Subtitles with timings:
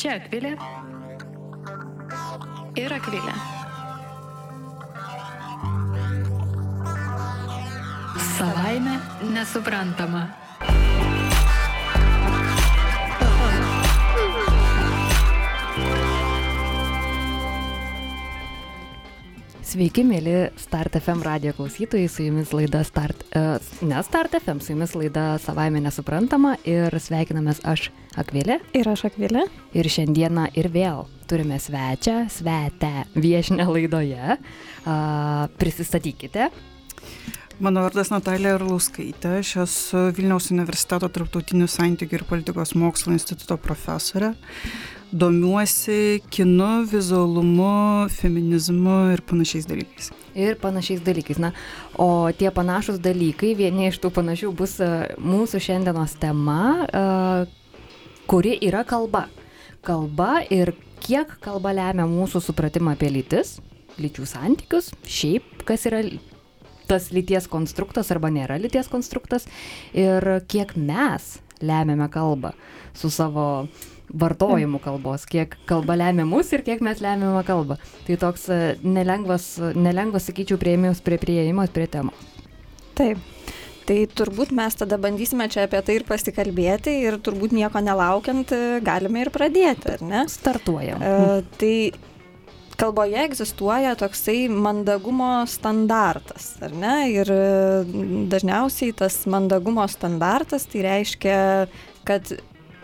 [0.00, 0.54] Čia Akvilė
[2.80, 3.34] ir Akvilė.
[8.30, 8.96] Savaime
[9.34, 10.22] nesuprantama.
[19.70, 24.72] Sveiki, mėly Start FM radio klausytojai, su jumis laida Start, uh, ne Start FM, su
[24.72, 27.84] jumis laida savaime nesuprantama ir sveikinamės aš
[28.18, 28.56] Akvilė.
[28.74, 29.44] Ir aš Akvilė.
[29.78, 34.40] Ir šiandieną ir vėl turime svečią, svetę viešinę laidoje.
[34.40, 36.50] Uh, prisistatykite.
[37.62, 44.34] Mano vardas Natalija Arlauskaitė, aš esu Vilniaus universiteto tarptautinių santykių ir politikos mokslo instituto profesorė
[45.12, 50.10] domiuosi kinu, vizualumu, feminizmu ir panašiais dalykais.
[50.38, 51.40] Ir panašiais dalykais.
[51.42, 51.52] Na,
[51.98, 58.54] o tie panašus dalykai, vieni iš tų panašių bus uh, mūsų šiandienos tema, uh, kuri
[58.62, 59.26] yra kalba.
[59.86, 63.58] Kalba ir kiek kalba lemia mūsų supratimą apie lytis,
[64.00, 66.04] lyčių santykius, šiaip kas yra
[66.90, 69.46] tas lyties konstruktas arba nėra lyties konstruktas
[69.94, 72.50] ir kiek mes lemiame kalbą
[72.98, 73.68] su savo
[74.14, 77.78] vartojimu kalbos, kiek kalba lemia mus ir kiek mes lemiame kalbą.
[78.06, 82.28] Tai toks e, nelengvas, nelengvas sakyčiau, prieimimas prie prieimimas prie temos.
[82.98, 83.20] Taip.
[83.88, 88.62] Tai turbūt mes tada bandysime čia apie tai ir pasikalbėti ir turbūt nieko nelaukiant e,
[88.86, 90.22] galime ir pradėti, ar ne?
[90.30, 91.02] Startuojam.
[91.02, 91.74] E, tai
[92.80, 96.94] kalboje egzistuoja toksai mandagumo standartas, ar ne?
[97.12, 97.40] Ir e,
[98.30, 101.40] dažniausiai tas mandagumo standartas tai reiškia,
[102.08, 102.30] kad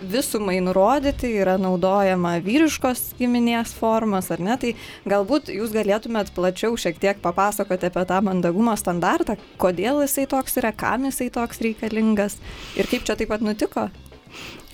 [0.01, 4.57] visumai nurodyti yra naudojama vyriškos giminės formos, ar ne?
[4.61, 4.73] Tai
[5.09, 10.75] galbūt jūs galėtumėt plačiau šiek tiek papasakoti apie tą mandagumo standartą, kodėl jisai toks yra,
[10.77, 12.41] kam jisai toks reikalingas
[12.77, 13.89] ir kaip čia taip pat nutiko?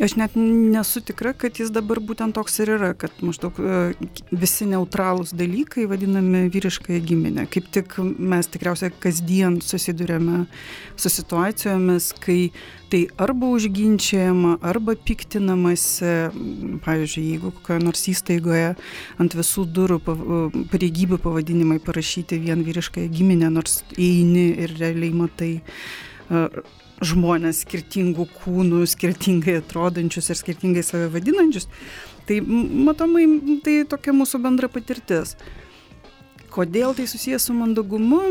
[0.03, 3.93] Aš net nesu tikra, kad jis dabar būtent toks ir yra, kad maždaug e,
[4.33, 7.45] visi neutralūs dalykai vadinami vyriškąją giminę.
[7.53, 10.47] Kaip tik mes tikriausiai kasdien susidurėme
[10.97, 12.39] su situacijomis, kai
[12.93, 16.17] tai arba užginčiama, arba piktinamasi,
[16.85, 18.69] pavyzdžiui, jeigu kokioje nors įstaigoje
[19.23, 20.21] ant visų durų e,
[20.73, 26.47] pareigybių pavadinimai parašyti vien vyriškąją giminę, nors eini ir realiai matai e,
[27.03, 31.69] žmonės skirtingų kūnų, skirtingai atrodančius ir skirtingai save vadinančius.
[32.29, 32.39] Tai
[32.87, 33.27] matomai
[33.65, 35.37] tai tokia mūsų bendra patirtis.
[36.53, 38.23] Kodėl tai susijęs su mandagumu?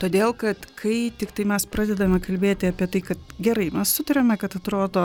[0.00, 4.54] Todėl, kad kai tik tai mes pradedame kalbėti apie tai, kad gerai, mes sutarėme, kad
[4.56, 5.04] atrodo,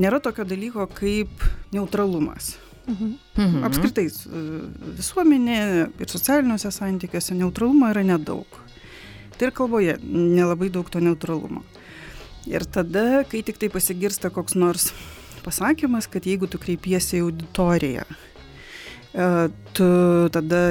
[0.00, 2.54] nėra tokio dalyko kaip neutralumas.
[2.84, 3.14] Mhm.
[3.38, 3.62] mhm.
[3.64, 4.08] Apskritai
[4.98, 5.58] visuomenė
[6.04, 8.60] ir socialiniuose santykiuose neutralumo yra nedaug.
[9.38, 11.64] Tai ir kalboje nelabai daug to neutralumo.
[12.50, 14.90] Ir tada, kai tik tai pasigirsta koks nors
[15.44, 19.28] pasakymas, kad jeigu tu kreipiesi į auditoriją, e,
[19.76, 19.88] tu
[20.32, 20.62] tada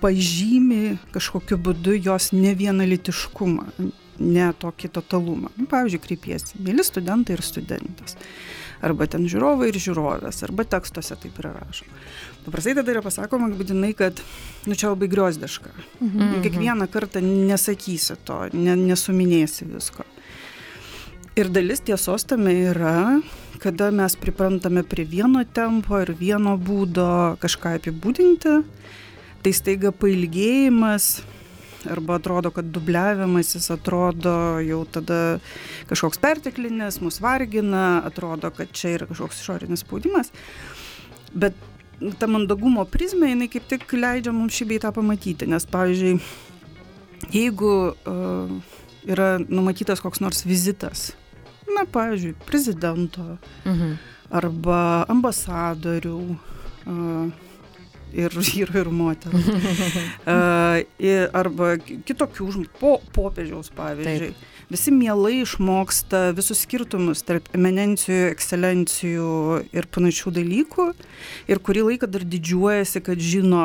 [0.00, 3.66] pažymi kažkokiu būdu jos nevienalytiškumą,
[4.20, 5.52] ne tokį totalumą.
[5.56, 8.16] Nu, pavyzdžiui, kreipiesi, mėly studentai ir studentas
[8.84, 12.00] arba ten žiūrovai ir žiūrovės, arba tekstuose taip yra rašoma.
[12.44, 14.20] Paprastai tada yra pasakoma būtinai, kad,
[14.66, 15.72] nu čia labai griozdiška.
[16.00, 16.40] Mhm.
[16.46, 20.06] Kiekvieną kartą nesakysi to, ne, nesuminėsi visko.
[21.38, 23.20] Ir dalis tiesos tame yra,
[23.62, 28.56] kada mes priprantame prie vieno tempo ir vieno būdo kažką apibūdinti,
[29.44, 31.20] tai staiga pailgėjimas
[31.88, 35.38] arba atrodo, kad dubliavimasis atrodo jau tada
[35.88, 40.32] kažkoks perteklinis, mus vargina, atrodo, kad čia yra kažkoks išorinis spaudimas.
[41.32, 41.56] Bet
[42.20, 46.14] ta mandagumo prizmė, jinai kaip tik leidžia mums šį beitą pamatyti, nes pavyzdžiui,
[47.34, 48.54] jeigu uh,
[49.08, 51.10] yra numatytas koks nors vizitas,
[51.68, 53.26] na, pavyzdžiui, prezidento
[53.64, 53.94] mhm.
[54.40, 54.80] arba
[55.12, 57.48] ambasadorių, uh,
[58.12, 59.42] ir vyrų, ir moterų.
[60.36, 62.50] uh, arba kitokių,
[62.80, 64.32] po, popiežiaus pavyzdžiui.
[64.32, 64.48] Taip.
[64.70, 69.30] Visi mielai išmoksta visus skirtumus tarp eminencijų, ekscelencijų
[69.74, 70.86] ir panašių dalykų
[71.50, 73.64] ir kurį laiką dar didžiuojasi, kad žino,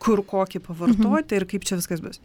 [0.00, 1.36] kur kokį pavartoti mhm.
[1.36, 2.22] ir kaip čia viskas bus.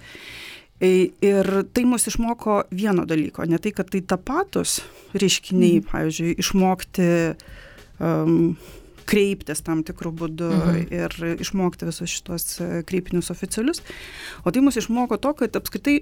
[0.80, 4.78] Ir tai mus išmoko vieno dalyko, ne tai, kad tai tapatus
[5.12, 5.90] reiškiniai, mhm.
[5.92, 7.10] pavyzdžiui, išmokti
[8.00, 8.54] um,
[9.10, 10.82] kreiptis tam tikrų būdų mhm.
[10.94, 13.82] ir išmokti visus šitos e, kreipinius oficialius.
[14.44, 16.00] O tai mus išmoko to, kad apskritai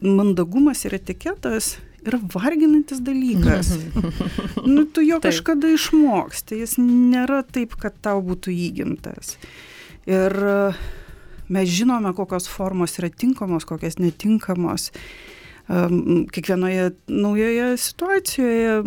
[0.00, 3.74] mandagumas ir etiketas yra varginantis dalykas.
[4.74, 5.30] nu, tu jo taip.
[5.30, 9.36] kažkada išmoksti, jis nėra taip, kad tau būtų įgimtas.
[10.08, 10.56] Ir e,
[11.52, 14.90] mes žinome, kokios formos yra tinkamos, kokios netinkamos.
[16.32, 18.82] Kiekvienoje naujoje situacijoje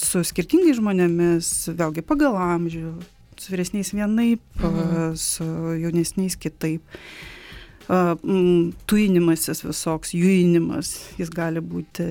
[0.00, 2.94] su skirtingais žmonėmis, vėlgi pagal amžių,
[3.36, 5.14] su vyresniais vienaip, mhm.
[5.20, 5.44] su
[5.82, 6.84] jaunesniais kitaip.
[8.88, 12.06] Tuinimasis visoks, juinimas, jis gali būti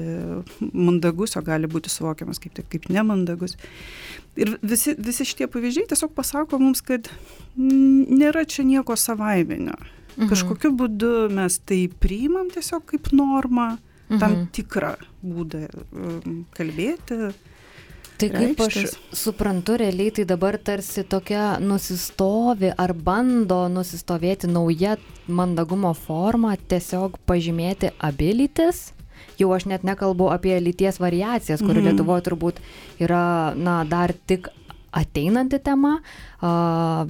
[0.61, 3.57] mandagus, o gali būti suvokiamas kaip, kaip nemandagus.
[4.37, 7.09] Ir visi, visi šitie pavyzdžiai tiesiog pasako mums, kad
[7.57, 9.73] nėra čia nieko savaiminio.
[10.13, 10.29] Mhm.
[10.29, 13.92] Kažkokiu būdu mes tai priimam tiesiog kaip normą, mhm.
[14.21, 15.65] Tam tikrą būdą
[16.57, 17.33] kalbėti,
[18.23, 18.75] Tai kaip aš
[19.15, 24.95] suprantu, realiai tai dabar tarsi tokia nusistovi ar bando nusistovėti nauja
[25.27, 28.91] mandagumo forma, tiesiog pažymėti abilitis.
[29.39, 31.89] Jau aš net nekalbu apie lyties variacijas, kurių mm.
[31.89, 32.59] Lietuvoje turbūt
[33.01, 34.51] yra, na, dar tik
[34.93, 35.97] ateinanti tema,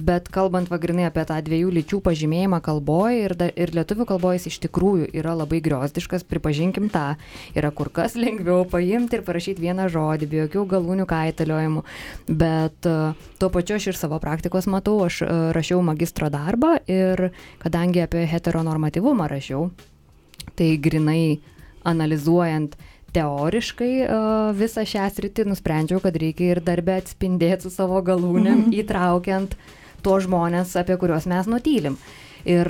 [0.00, 4.48] bet kalbant vagrinai apie tą dviejų lyčių pažymėjimą kalboje ir, da, ir lietuvių kalboje jis
[4.52, 7.14] iš tikrųjų yra labai griozdiškas, pripažinkim tą,
[7.56, 11.84] yra kur kas lengviau paimti ir parašyti vieną žodį, be jokių galūnių kaitaliojimų,
[12.28, 12.88] bet
[13.40, 15.22] tuo pačiu aš ir savo praktikos matau, aš
[15.56, 17.28] rašiau magistro darbą ir
[17.62, 19.68] kadangi apie heteronormatyvumą rašiau,
[20.56, 21.40] tai grinai
[21.84, 22.78] analizuojant
[23.14, 23.92] teoriškai
[24.58, 28.76] visą šią sritį nusprendžiau, kad reikia ir darbę atspindėti su savo galūnėm, mhm.
[28.82, 29.56] įtraukiant
[30.04, 31.98] tuos žmonės, apie kuriuos mes nutylim.
[32.44, 32.68] Ir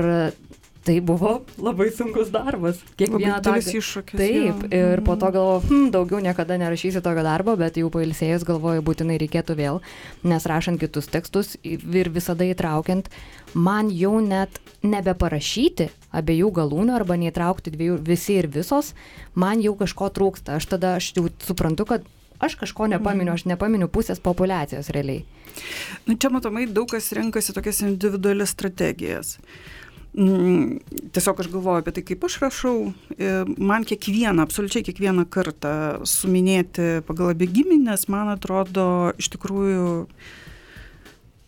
[0.85, 2.81] tai buvo labai sunkus darbas.
[3.01, 4.19] Kiekvieną tą iššūkį.
[4.21, 4.71] Taip, jau.
[4.71, 9.17] ir po to galvoju, hm, daugiau niekada nerašysiu tokio darbo, bet jau pailsėjus galvoju, būtinai
[9.23, 9.81] reikėtų vėl,
[10.29, 13.09] nes rašant kitus tekstus ir visada įtraukiant,
[13.55, 18.93] man jau net nebeparašyti abiejų galūnių arba neįtraukti dviejų visi ir visos,
[19.35, 20.59] man jau kažko trūksta.
[20.61, 22.05] Aš tada aš jau suprantu, kad
[22.45, 25.25] aš kažko nepaminiu, aš nepaminiu pusės populacijos realiai.
[26.05, 29.39] Nu, čia matomai daug kas renkasi tokias individualias strategijas.
[30.15, 30.79] Mm,
[31.13, 32.77] tiesiog aš galvoju apie tai, kaip aš rašau.
[33.19, 35.75] E, man kiekvieną, absoliučiai kiekvieną kartą
[36.07, 38.87] suminėti pagal abi giminės, man atrodo,
[39.19, 39.89] iš tikrųjų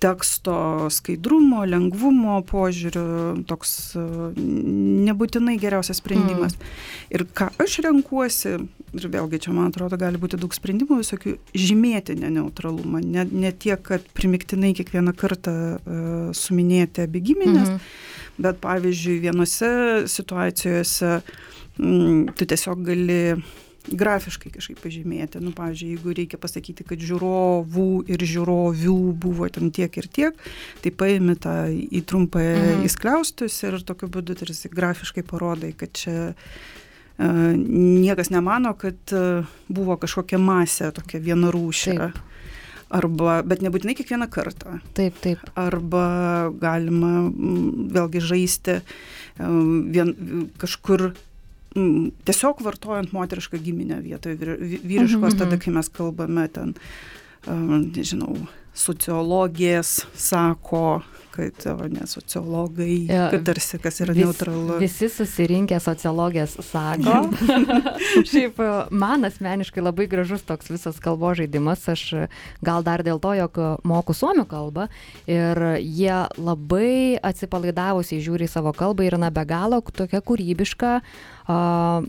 [0.03, 0.57] teksto
[0.93, 4.03] skaidrumo, lengvumo požiūriu toks e,
[5.07, 6.59] nebūtinai geriausias sprendimas.
[6.59, 6.75] Mm.
[7.15, 8.57] Ir ką aš renkuosi,
[8.99, 13.79] ir vėlgi čia man atrodo gali būti daug sprendimų, visokių žymėti neneutralumą, ne, ne tiek,
[13.87, 17.71] kad primiktinai kiekvieną kartą uh, suminėti abi giminės.
[17.71, 19.71] Mm -hmm bet pavyzdžiui vienose
[20.11, 21.21] situacijose
[21.79, 23.21] mm, tu tiesiog gali
[23.87, 25.41] grafiškai kažkaip pažymėti.
[25.43, 30.47] Nu, pavyzdžiui, jeigu reikia pasakyti, kad žiūrovų ir žiūrovių buvo ten tiek ir tiek,
[30.83, 32.87] tai paimi tą į trumpą mhm.
[32.89, 39.99] įskliaustus ir tokiu būdu tarsi grafiškai parodai, kad čia uh, niekas nemano, kad uh, buvo
[40.03, 42.01] kažkokia masė, tokia vienarūšė.
[42.03, 42.25] Taip
[42.95, 44.79] arba, bet nebūtinai kiekvieną kartą.
[44.97, 45.43] Taip, taip.
[45.59, 46.07] Arba
[46.61, 48.79] galima mm, vėlgi žaisti
[49.39, 50.13] vien,
[50.61, 55.39] kažkur mm, tiesiog vartojant moterišką giminę vietoje vyriškos, mm -hmm.
[55.39, 56.75] tada kai mes kalbame ten,
[57.47, 58.37] nežinau,
[58.75, 61.03] sociologės sako,
[61.37, 64.79] kad o ne sociologai, ja, kad tarsi kas yra vis, neutralu.
[64.81, 67.19] Visi susirinkę sociologės sako.
[68.31, 68.61] Šiaip
[68.91, 71.85] man asmeniškai labai gražus toks visas kalbo žaidimas.
[71.93, 72.07] Aš
[72.65, 74.89] gal dar dėl to, jog moku suomių kalbą
[75.31, 81.01] ir jie labai atsipalaidavusiai žiūri savo kalbą ir na be galo tokia kūrybiška.
[81.47, 82.09] Uh,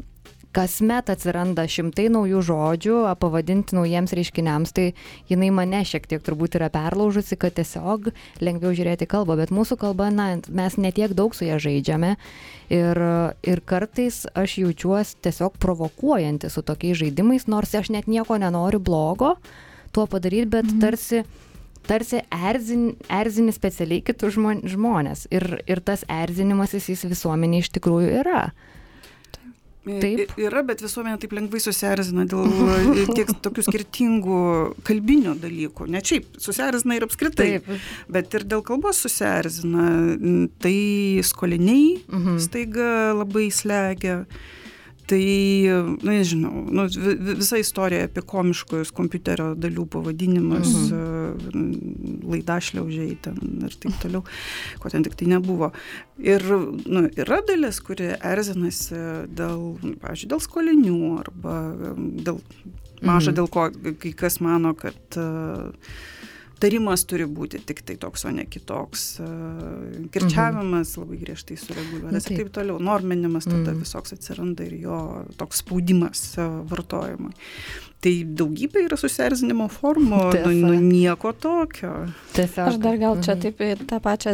[0.58, 4.88] kasmet atsiranda šimtai naujų žodžių, pavadinti naujiems reiškiniams, tai
[5.30, 8.10] jinai mane šiek tiek turbūt yra perlaužusi, kad tiesiog
[8.42, 12.16] lengviau žiūrėti kalbą, bet mūsų kalba, na, mes netiek daug su ją žaidžiame
[12.74, 13.02] ir,
[13.46, 19.36] ir kartais aš jaučiuosi tiesiog provokuojanti su tokiais žaidimais, nors aš net nieko nenoriu blogo
[19.94, 20.82] tuo padaryti, bet mhm.
[20.82, 21.26] tarsi
[21.88, 25.28] tarsi erzin, erzini specialiai kitus žmonės.
[25.32, 28.42] Ir, ir tas erzinimas jis visuomenė iš tikrųjų yra.
[29.88, 30.34] Taip.
[30.42, 32.50] Yra, bet visuomenė taip lengvai susierzina dėl
[33.18, 34.42] tiek tokių skirtingų
[34.88, 35.88] kalbinių dalykų.
[35.94, 37.50] Ne šiaip, susierzina ir apskritai.
[37.58, 37.90] Taip.
[38.12, 39.88] Bet ir dėl kalbos susierzina.
[40.62, 40.78] Tai
[41.28, 42.40] skoliniai mhm.
[42.44, 44.24] staiga labai slegia.
[45.08, 45.24] Tai,
[46.04, 46.84] nu, nežinau, nu,
[47.40, 52.26] visa istorija apie komiškus kompiuterio dalių pavadinimus, mhm.
[52.28, 54.26] laidašliaužiai ten ir taip toliau,
[54.84, 55.72] ko ten tik tai nebuvo.
[56.20, 59.00] Ir nu, yra dalis, kuri erzinasi
[59.32, 59.64] dėl,
[60.04, 61.56] pavyzdžiui, dėl skolinių arba
[62.28, 62.44] dėl
[63.02, 63.38] maža mhm.
[63.40, 63.70] dėl ko,
[64.04, 65.20] kai kas mano, kad
[66.62, 69.06] tarimas turi būti tik tai toks, o ne kitoks.
[70.14, 71.04] Kirčiavimas mhm.
[71.04, 72.80] labai griežtai sureguliuotas ir taip toliau.
[72.84, 73.84] Norminimas tada mhm.
[73.86, 75.02] visoks atsiranda ir jo
[75.40, 77.34] toks spaudimas vartojimui.
[77.98, 81.92] Tai daugybė yra susierzinimo formų, nu, nu, nieko tokio.
[82.36, 82.68] Tiesiog.
[82.70, 83.40] Aš dar gal čia mhm.
[83.42, 84.34] taip į tą pačią,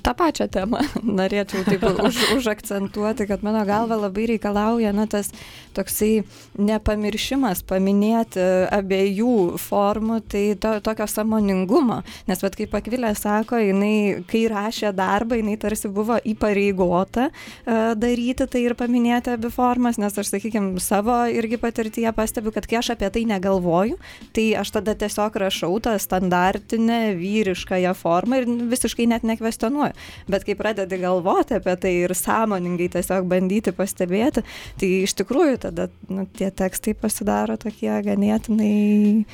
[0.00, 0.80] tą pačią temą
[1.20, 5.28] norėčiau taip už, užakcentuoti, kad mano galva labai reikalauja, na, tas
[5.76, 6.22] toksai
[6.56, 12.00] nepamiršimas paminėti abiejų formų, tai to, tokio samoningumo.
[12.30, 18.48] Nes, vad kaip Akvilė sako, jinai, kai rašė darbą, jinai tarsi buvo įpareigota uh, daryti
[18.48, 22.92] tai ir paminėti abi formas, nes aš, sakykime, savo irgi patirtyje pastebiu, kad kai aš
[22.94, 23.98] apie tai negalvoju,
[24.36, 29.96] tai aš tada tiesiog rašau tą standartinę vyriškąją formą ir visiškai net nekvestionuoju.
[30.30, 34.44] Bet kai pradedi galvoti apie tai ir sąmoningai tiesiog bandyti pastebėti,
[34.80, 39.26] tai iš tikrųjų tada nu, tie tekstai pasidaro tokie ganėtinai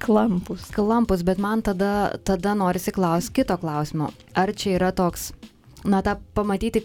[0.00, 0.68] klampus.
[0.74, 4.10] Klampus, bet man tada, tada norisi klausti kito klausimo.
[4.34, 5.32] Ar čia yra toks,
[5.84, 6.84] na, tą pamatyti,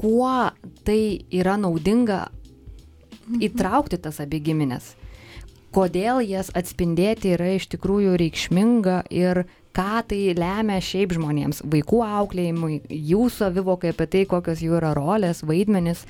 [0.00, 0.50] kuo
[0.86, 1.00] tai
[1.34, 2.26] yra naudinga
[3.40, 4.94] įtraukti tas abi giminės.
[5.74, 9.42] Kodėl jas atspindėti yra iš tikrųjų reikšminga ir
[9.74, 12.76] ką tai lemia šiaip žmonėms, vaikų auklėjimui,
[13.10, 16.04] jų savivokai apie tai, kokios jų yra rolės, vaidmenis,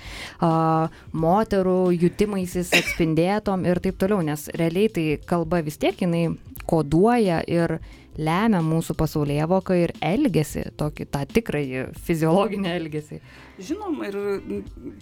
[0.45, 6.27] a, moterų jutimaisis atspindėtom ir taip toliau, nes realiai tai kalba vis tiek jinai
[6.69, 7.79] koduoja ir
[8.21, 13.21] lemia mūsų pasaulyje voką ir elgesį, tokį tą tikrąjį fiziologinį elgesį.
[13.55, 14.17] Žinom, ir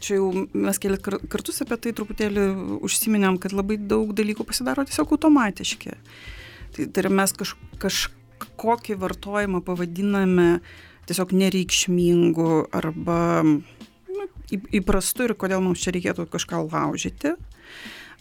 [0.05, 2.43] čia jau mes keli kartus apie tai truputėlį
[2.85, 5.95] užsiminėm, kad labai daug dalykų pasidaro tiesiog automatiški.
[6.77, 10.49] Tai, tai yra mes kaž, kažkokį vartojimą pavadiname
[11.09, 17.39] tiesiog nereikšmingu arba nu, įprastu ir kodėl mums čia reikėtų kažką laužyti.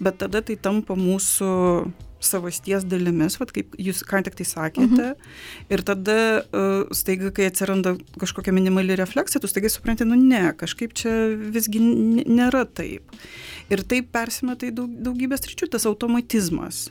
[0.02, 1.52] Bet tada tai tampa mūsų
[2.25, 5.12] savasties dalimis, vat, kaip jūs ką tik tai sakėte.
[5.13, 5.32] Mhm.
[5.74, 10.96] Ir tada uh, staiga, kai atsiranda kažkokia minimali refleksija, tu staiga supranti, nu ne, kažkaip
[10.98, 11.16] čia
[11.54, 13.18] visgi nėra taip.
[13.72, 16.90] Ir taip persimeta į daug, daugybės ryčių tas automatizmas.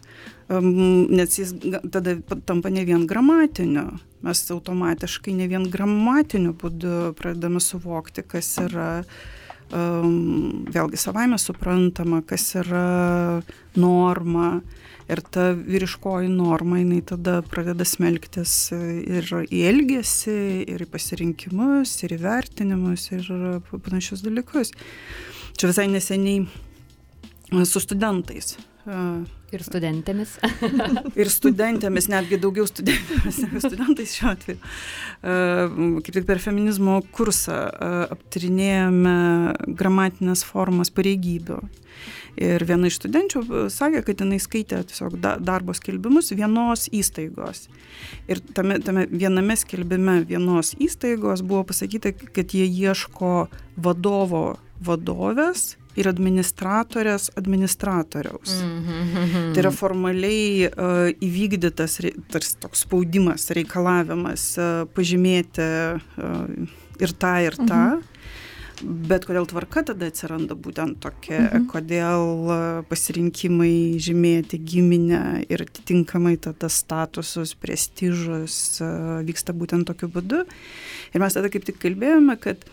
[0.51, 1.53] Um, nes jis
[1.93, 2.17] tada
[2.49, 4.01] tampa ne vien gramatiniu.
[4.27, 8.91] Mes automatiškai ne vien gramatiniu būdu pradedame suvokti, kas yra
[9.71, 12.89] um, vėlgi savaime suprantama, kas yra
[13.79, 14.57] norma.
[14.59, 20.38] Uh, ir ta vyriškoji norma jinai tada pradeda smelktis ir į elgesį,
[20.71, 23.31] ir į pasirinkimus, ir į vertinimus, ir
[23.75, 24.75] panašius dalykus.
[25.59, 26.45] Čia visai neseniai
[27.67, 28.55] su studentais
[29.50, 30.37] Ir studentėmis.
[31.21, 34.61] ir studentėmis, netgi daugiau studentėmis negu studentais šiuo atveju.
[36.07, 37.59] Kaip tik per feminizmo kursą
[38.17, 39.17] aptarinėjome
[39.76, 41.61] gramatinės formas pareigybių.
[42.37, 47.69] Ir viena iš studenčių sakė, kad jinai skaitė tiesiog darbo skelbimus vienos įstaigos.
[48.31, 56.09] Ir tame, tame viename skelbime vienos įstaigos buvo pasakyta, kad jie ieško vadovo vadovės ir
[56.09, 58.61] administratorės administratoriaus.
[58.63, 59.55] Mm -hmm.
[59.55, 61.99] Tai yra formaliai uh, įvykdytas
[62.31, 65.67] tarsi toks spaudimas, reikalavimas uh, pažymėti
[65.99, 66.69] uh,
[67.01, 67.85] ir tą, ir tą.
[67.85, 68.10] Mm -hmm.
[68.81, 71.67] Bet kodėl tvarka tada atsiranda būtent tokia, mhm.
[71.71, 78.81] kodėl pasirinkimai žymėti giminę ir atitinkamai tada statusus, prestižus
[79.29, 80.45] vyksta būtent tokiu būdu.
[81.15, 82.65] Ir mes tada kaip tik kalbėjome, kad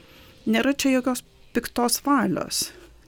[0.47, 2.67] nėra čia jokios piktos valios.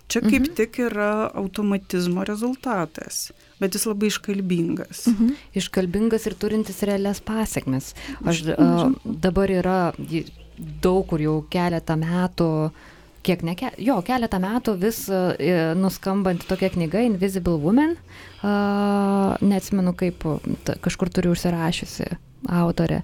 [0.10, 0.54] Čia kaip mhm.
[0.58, 3.28] tik yra automatizmo rezultatas,
[3.62, 5.04] bet jis labai iškalbingas.
[5.12, 5.36] Mhm.
[5.62, 7.94] Iškalbingas ir turintis realias pasiekmes.
[8.26, 9.78] Aš uh, dabar yra
[10.84, 12.50] daug kur jau keletą metų,
[13.26, 15.34] kiek ne, jo, keletą metų vis uh,
[15.80, 17.98] nuskambanti tokia knyga Invisible Woman,
[18.44, 20.24] uh, neatsimenu kaip,
[20.68, 22.12] ta, kažkur turiu užsirašiusi
[22.60, 23.04] autorė,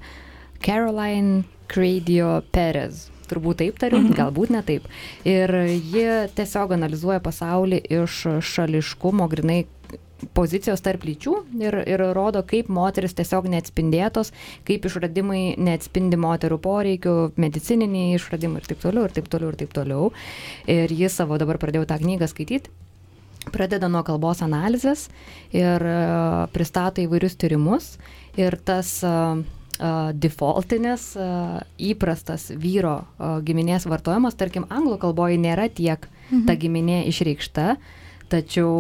[0.64, 4.16] Caroline Cradio Perez turbūt taip tariu, mhm.
[4.18, 4.88] galbūt ne taip.
[5.28, 6.06] Ir ji
[6.38, 8.22] tiesiog analizuoja pasaulį iš
[8.54, 9.64] šališkumo, grinai
[10.38, 14.32] pozicijos tarp lyčių ir, ir rodo, kaip moteris tiesiog neatspindėtos,
[14.68, 19.76] kaip išradimai neatspindi moterų poreikių, medicininiai išradimai ir taip toliau, ir taip toliau, ir taip
[19.76, 20.10] toliau.
[20.72, 22.74] Ir jis savo dabar pradėjau tą knygą skaityti.
[23.54, 25.06] Pradeda nuo kalbos analizės
[25.54, 27.92] ir uh, pristato įvairius tyrimus.
[28.42, 29.38] Ir tas uh,
[30.16, 31.10] defaultinis,
[31.78, 33.02] įprastas vyro
[33.44, 36.46] giminės vartojimas, tarkim, anglų kalboje nėra tiek mhm.
[36.48, 37.76] ta giminė išreikšta,
[38.32, 38.72] tačiau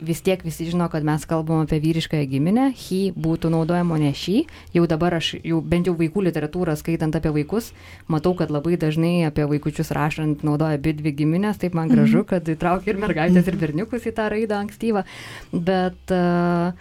[0.00, 4.36] vis tiek visi žino, kad mes kalbam apie vyriškąją giminę, he būtų naudojama ne šį.
[4.76, 7.72] Jau dabar aš, jau bent jau vaikų literatūrą skaitant apie vaikus,
[8.10, 12.28] matau, kad labai dažnai apie vaikučius rašant naudoja abi dvi giminės, taip man gražu, mhm.
[12.32, 15.04] kad įtraukia ir mergaitės, ir berniukus į tą raidą ankstyvą.
[15.52, 16.72] Bet uh,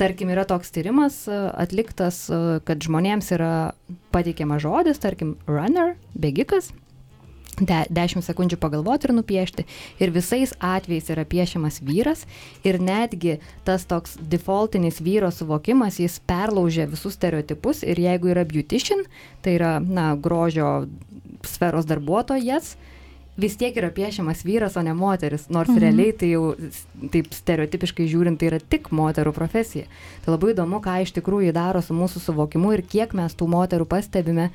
[0.00, 2.24] tarkim, yra toks tyrimas e, atliktas,
[2.66, 3.52] kad žmonėms yra
[4.14, 6.70] pateikiamas žodis, tarkim, runner, bėgikas,
[7.60, 9.66] de, 10 sekundžių pagalvoti ir nupiešti.
[10.00, 12.24] Ir visais atvejais yra piešiamas vyras
[12.64, 19.04] ir netgi tas toks defaultinis vyro suvokimas, jis perlaužia visus stereotipus ir jeigu yra beautician,
[19.42, 20.86] tai yra, na, grožio
[21.46, 22.76] sferos darbuotojas,
[23.36, 25.80] vis tiek yra piešiamas vyras, o ne moteris, nors mhm.
[25.80, 26.52] realiai tai jau
[27.12, 29.88] taip stereotipiškai žiūrint, tai yra tik moterų profesija.
[30.24, 33.88] Tai labai įdomu, ką iš tikrųjų daro su mūsų suvokimu ir kiek mes tų moterų
[33.88, 34.50] pastebime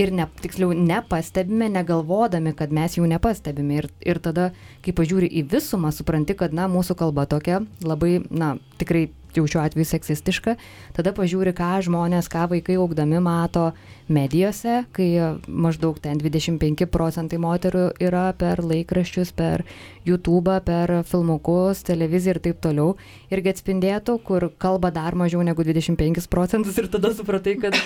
[0.00, 3.82] ir ne, tiksliau nepastebime, negalvodami, kad mes jų nepastebime.
[3.82, 4.50] Ir, ir tada,
[4.84, 9.62] kai pažiūri į visumą, supranti, kad, na, mūsų kalba tokia labai, na, tikrai jau šiuo
[9.64, 10.54] atveju seksistiška,
[10.94, 13.72] tada pažiūri, ką žmonės, ką vaikai augdami mato
[14.06, 15.08] medijose, kai
[15.48, 19.64] maždaug ten 25 procentai moterų yra per laikraščius, per
[20.06, 22.94] YouTube, per filmukus, televiziją ir taip toliau,
[23.34, 27.78] irgi atspindėtų, kur kalba dar mažiau negu 25 procentus ir tada supratai, kad,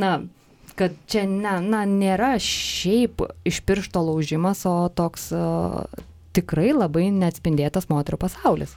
[0.00, 0.22] na,
[0.78, 5.84] kad čia ne, na, nėra šiaip iš piršto laužimas, o toks uh,
[6.34, 8.74] tikrai labai neatspindėtas moterų pasaulis.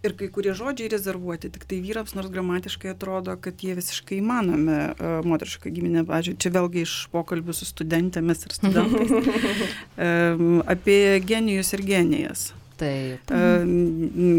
[0.00, 4.78] Ir kai kurie žodžiai rezervuoti tik tai vyrams, nors gramatiškai atrodo, kad jie visiškai įmanomi
[4.78, 6.06] uh, moterišką giminę.
[6.08, 12.46] Pavyzdžiui, čia vėlgi iš pokalbių su studentėmis ir studentais um, apie genijus ir genijas.
[12.80, 13.32] Taip.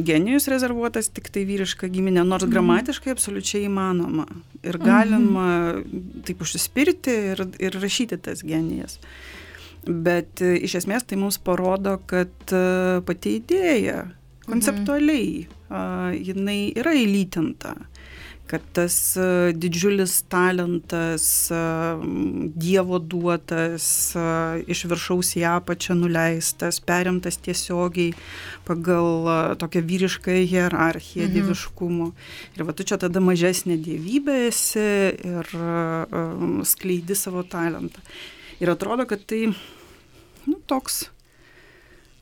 [0.07, 2.53] Genijus rezervuotas tik tai vyriška giminė, nors mhm.
[2.55, 4.25] gramatiškai absoliučiai įmanoma.
[4.65, 6.23] Ir galima mhm.
[6.27, 8.97] taip užsispirti ir, ir rašyti tas genijas.
[9.85, 12.65] Bet e, iš esmės tai mums parodo, kad e,
[13.05, 14.03] pati idėja
[14.45, 16.17] konceptualiai mhm.
[16.17, 17.75] jinai yra įlytinta
[18.51, 21.59] kad tas e, didžiulis talentas, e,
[22.61, 24.23] Dievo duotas, e,
[24.73, 28.11] iš viršaus į apačią nuleistas, perimtas tiesiogiai
[28.67, 31.33] pagal tokią vyrišką hierarchiją mhm.
[31.37, 32.09] dieviškumo.
[32.57, 34.85] Ir va tu čia tada mažesnė dievybė esi
[35.31, 35.55] ir
[36.67, 38.03] skleidi savo talentą.
[38.59, 41.05] Ir atrodo, kad tai nu, toks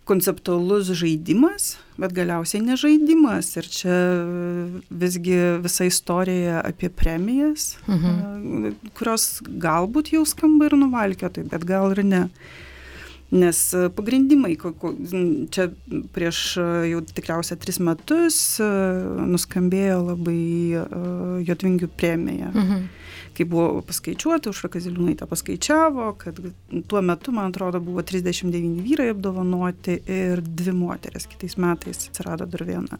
[0.09, 3.51] konceptualus žaidimas, bet galiausiai nežaidimas.
[3.59, 3.97] Ir čia
[4.89, 8.73] visgi visa istorija apie premijas, mhm.
[8.97, 12.23] kurios galbūt jau skamba ir nuvalkiotai, bet gal ir ne.
[13.29, 13.57] Nes
[13.93, 14.55] pagrindimai,
[15.53, 15.67] čia
[16.15, 16.39] prieš
[16.89, 20.39] jau tikriausiai tris metus nuskambėjo labai
[21.45, 22.49] Jotvingių premija.
[22.55, 22.87] Mhm
[23.39, 26.39] kai buvo paskaičiuota, Užra Kaziliūnaitė paskaičiavo, kad
[26.91, 32.65] tuo metu, man atrodo, buvo 39 vyrai apdovanoti ir dvi moteris, kitais metais atsirado dar
[32.67, 32.99] viena.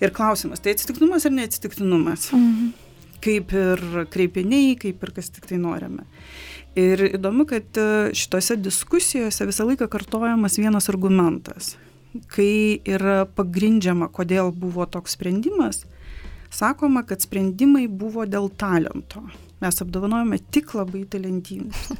[0.00, 2.30] Ir klausimas, tai atsitiktinumas ar neatsitiktinumas?
[2.32, 2.70] Mhm.
[3.18, 3.80] Kaip ir
[4.14, 6.06] kreipiniai, kaip ir kas tik tai norime.
[6.78, 11.74] Ir įdomu, kad e, šitose diskusijose visą laiką kartojamas vienas argumentas.
[12.30, 15.82] Kai yra pagrindžiama, kodėl buvo toks sprendimas,
[16.54, 19.24] sakoma, kad sprendimai buvo dėl talento.
[19.62, 21.90] Mes apdovanojame tik labai talentingus.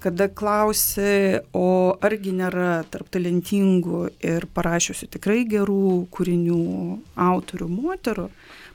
[0.00, 6.60] Kada klausi, o argi nėra tarp talentingų ir parašiusių tikrai gerų kūrinių
[7.20, 8.30] autorių moterų,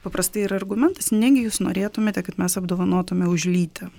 [0.05, 3.89] paprastai yra argumentas, negi jūs norėtumėte, kad mes apdovanotume už lytę.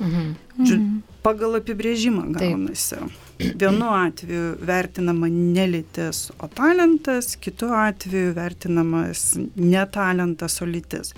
[0.00, 0.34] Mhm.
[0.58, 1.02] Mhm.
[1.22, 2.96] pagal apibrėžimą gaunasi.
[2.96, 3.56] Taip.
[3.60, 11.12] Vienu atveju vertinama ne lytis, o talentas, kitu atveju vertinamas ne talentas, o lytis.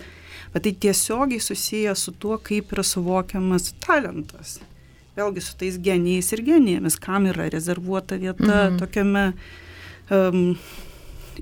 [0.54, 4.58] Bet tai tiesiogiai susiję su tuo, kaip yra suvokiamas talentas.
[5.18, 8.78] Vėlgi su tais genijais ir genijomis, kam yra rezervuota vieta mhm.
[8.80, 9.24] tokiame
[10.10, 10.56] um,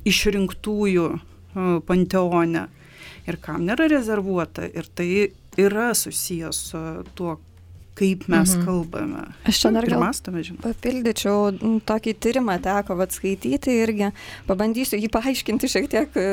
[0.04, 2.66] išrinktųjų uh, panteone
[3.26, 4.66] ir kam nėra rezervuota.
[4.66, 5.08] Ir tai
[5.56, 6.78] yra susijęs su
[7.14, 7.40] tuo,
[7.96, 8.64] kaip mes mhm.
[8.66, 9.24] kalbame.
[9.48, 10.64] Aš čia dar gal mąstame, žinoma.
[10.66, 11.50] Papildyčiau,
[11.88, 14.10] tokį tyrimą teko atskaityti irgi,
[14.48, 16.26] pabandysiu jį paaiškinti šiek tiek e,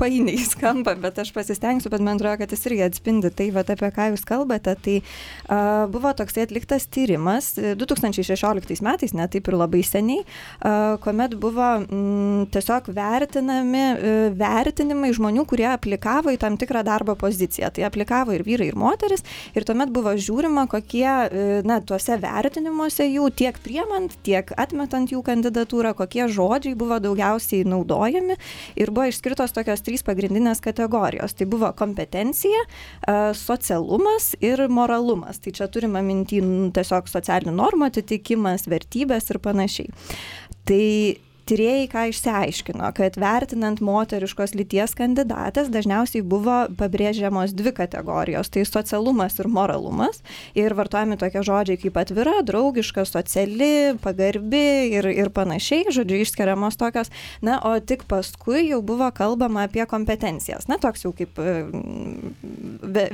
[0.00, 3.90] painiai skamba, bet aš pasistengsiu, bet man atrodo, kad jis irgi atspindi tai, va, apie
[3.94, 4.74] ką jūs kalbate.
[4.86, 10.96] Tai uh, buvo toksai atliktas tyrimas 2016 e, metais, net taip ir labai seniai, uh,
[11.02, 17.70] kuomet buvo m, tiesiog vertinami uh, vertinimai žmonių, kurie aplikavo į tam tikrą darbo poziciją.
[17.76, 22.16] Tai aplikavo ir vyrai, ir moteris, ir tuomet buvo žiūrima, kokie kokie, e, na, tuose
[22.20, 28.36] vertinimuose jų tiek priemant, tiek atmetant jų kandidatūrą, kokie žodžiai buvo daugiausiai naudojami
[28.76, 31.34] ir buvo išskirtos tokios trys pagrindinės kategorijos.
[31.36, 35.38] Tai buvo kompetencija, e, socialumas ir moralumas.
[35.38, 39.92] Tai čia turime minti tiesiog socialinių normų atitikimas, vertybės ir panašiai.
[40.66, 40.86] Tai
[41.46, 49.38] tyrėjai ką išsiaiškino, kad vertinant moteriškos lyties kandidatės dažniausiai buvo pabrėžiamos dvi kategorijos- tai socialumas
[49.38, 50.22] ir moralumas.
[50.54, 57.10] Ir vartojami tokie žodžiai kaip atvira, draugiška, sociali, pagarbi ir, ir panašiai, žodžiu, išskiriamos tokios.
[57.42, 60.68] Na, o tik paskui jau buvo kalbama apie kompetencijas.
[60.68, 61.34] Na, toks jau kaip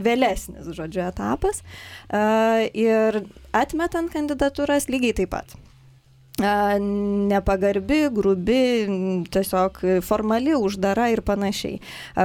[0.07, 1.62] vėlesnis, žodžiu, etapas.
[2.75, 5.57] Ir atmetant kandidatūras lygiai taip pat
[6.40, 8.87] nepagarbi, grubi,
[9.31, 11.81] tiesiog formali, uždara ir panašiai.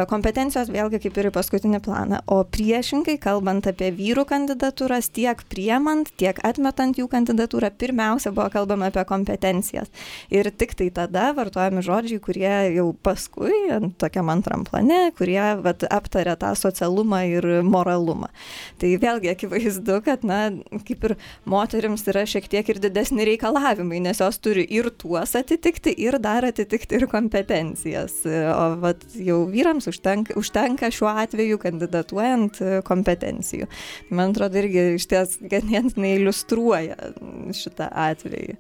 [0.08, 2.22] Kompetencijos vėlgi kaip ir į paskutinį planą.
[2.32, 8.88] O priešingai, kalbant apie vyrų kandidatūras, tiek priemant, tiek atmetant jų kandidatūrą, pirmiausia buvo kalbama
[8.88, 9.92] apie kompetencijas.
[10.32, 13.52] Ir tik tai tada vartojami žodžiai, kurie jau paskui,
[14.00, 18.32] tokiam antram plane, kurie vat, aptarė tą socialumą ir moralumą.
[18.80, 20.48] Tai vėlgi akivaizdu, kad, na,
[20.88, 25.94] kaip ir moteriams yra šiek tiek ir didesni reikalavimai nes jos turi ir tuos atitikti,
[26.04, 28.20] ir dar atitikti ir kompetencijas.
[28.26, 33.70] O vat, jau vyrams užtenka, užtenka šiuo atveju kandidatuojant kompetencijų.
[34.10, 37.12] Man atrodo, irgi iš ties ganėtinai iliustruoja
[37.58, 38.58] šitą atvejį.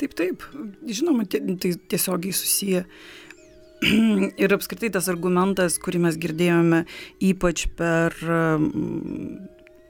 [0.00, 0.44] Taip, taip,
[0.88, 2.84] žinoma, tai tiesiogiai susiję.
[4.42, 6.84] Ir apskritai tas argumentas, kurį mes girdėjome
[7.24, 8.16] ypač per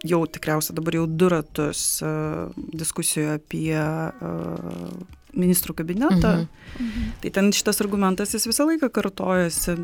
[0.06, 4.92] jau tikriausiai dabar jau du ratus uh, diskusijų apie uh,
[5.36, 6.32] ministrų kabinetą.
[6.42, 6.86] Mhm.
[6.86, 7.12] Mhm.
[7.22, 9.80] Tai ten šitas argumentas jis visą laiką kartojasi.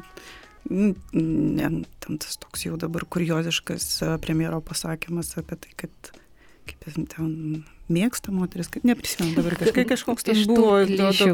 [0.66, 1.68] Ne,
[2.02, 6.10] ten tas toks jau dabar kurioziškas premjero pasakymas apie tai, kad
[6.66, 7.28] kaip ten
[7.86, 10.80] mėgsta moteris, kad neprisimenu dabar kažkai kažkoks ten buvo,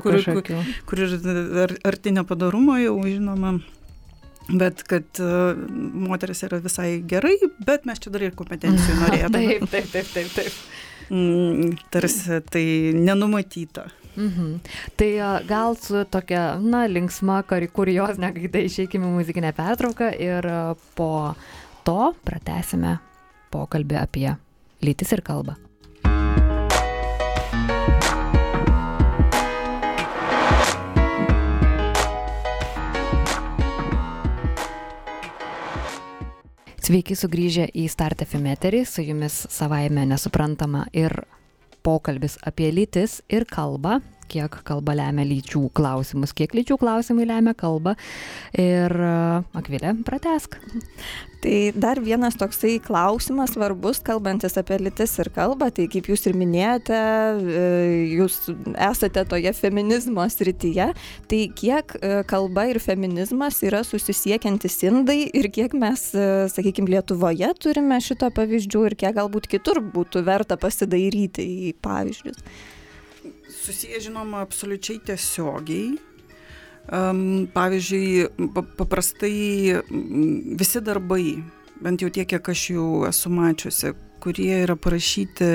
[0.05, 0.51] kur, kur,
[0.90, 3.55] kur ir arti nepadarumo jau žinoma
[4.50, 5.55] Bet kad uh,
[6.09, 9.42] moteris yra visai gerai, bet mes čia dar ir kompetencijų norėtume.
[9.52, 10.33] taip, taip, taip, taip.
[10.37, 10.62] taip.
[11.12, 12.64] Mm, tarsi tai
[12.96, 13.88] nenumatyta.
[14.16, 14.61] Mhm.
[14.96, 15.11] Tai
[15.48, 20.48] gal su tokia, na, linksma, kuriozinė gaida išeikime muzikinę pertrauką ir
[20.96, 21.11] po
[21.87, 22.98] to pratesime
[23.52, 24.31] pokalbį apie
[24.85, 25.57] lytis ir kalbą.
[36.83, 41.12] Sveiki sugrįžę į Start FM eterį, su jumis savaime nesuprantama ir
[41.87, 44.01] pokalbis apie lytis ir kalbą,
[44.33, 47.97] kiek kalba lemia lyčių klausimus, kiek lyčių klausimai lemia kalbą.
[48.59, 48.97] Ir
[49.59, 50.59] Akvilė, pratesk.
[51.42, 56.37] Tai dar vienas toksai klausimas svarbus, kalbantis apie lytis ir kalbą, tai kaip jūs ir
[56.38, 56.99] minėjote,
[57.59, 57.64] e,
[58.14, 58.37] jūs
[58.77, 60.92] esate toje feminizmo srityje,
[61.33, 67.51] tai kiek e, kalba ir feminizmas yra susisiekiantis indai ir kiek mes, e, sakykime, Lietuvoje
[67.59, 72.38] turime šito pavyzdžių ir kiek galbūt kitur būtų verta pasidairyti į pavyzdžius
[73.62, 75.98] susiję, žinoma, absoliučiai tiesiogiai.
[76.92, 78.27] Um, pavyzdžiui,
[78.77, 79.79] paprastai
[80.59, 81.37] visi darbai,
[81.83, 85.46] bent jau tiek, kiek aš jau esu mačiusi, kurie yra parašyti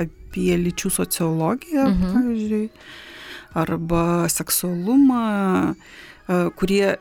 [0.00, 2.12] apie lyčių sociologiją, mhm.
[2.12, 2.68] pavyzdžiui,
[3.64, 5.24] arba seksualumą,
[6.60, 6.96] kurie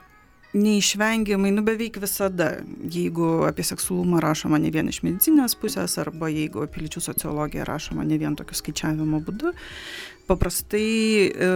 [0.54, 2.52] neišvengiamai, nu beveik visada,
[2.94, 8.06] jeigu apie seksualumą rašoma ne vien iš medicinės pusės, arba jeigu apie lyčių sociologiją rašoma
[8.06, 9.54] ne vien tokiu skaičiavimo būdu,
[10.28, 11.52] paprastai e,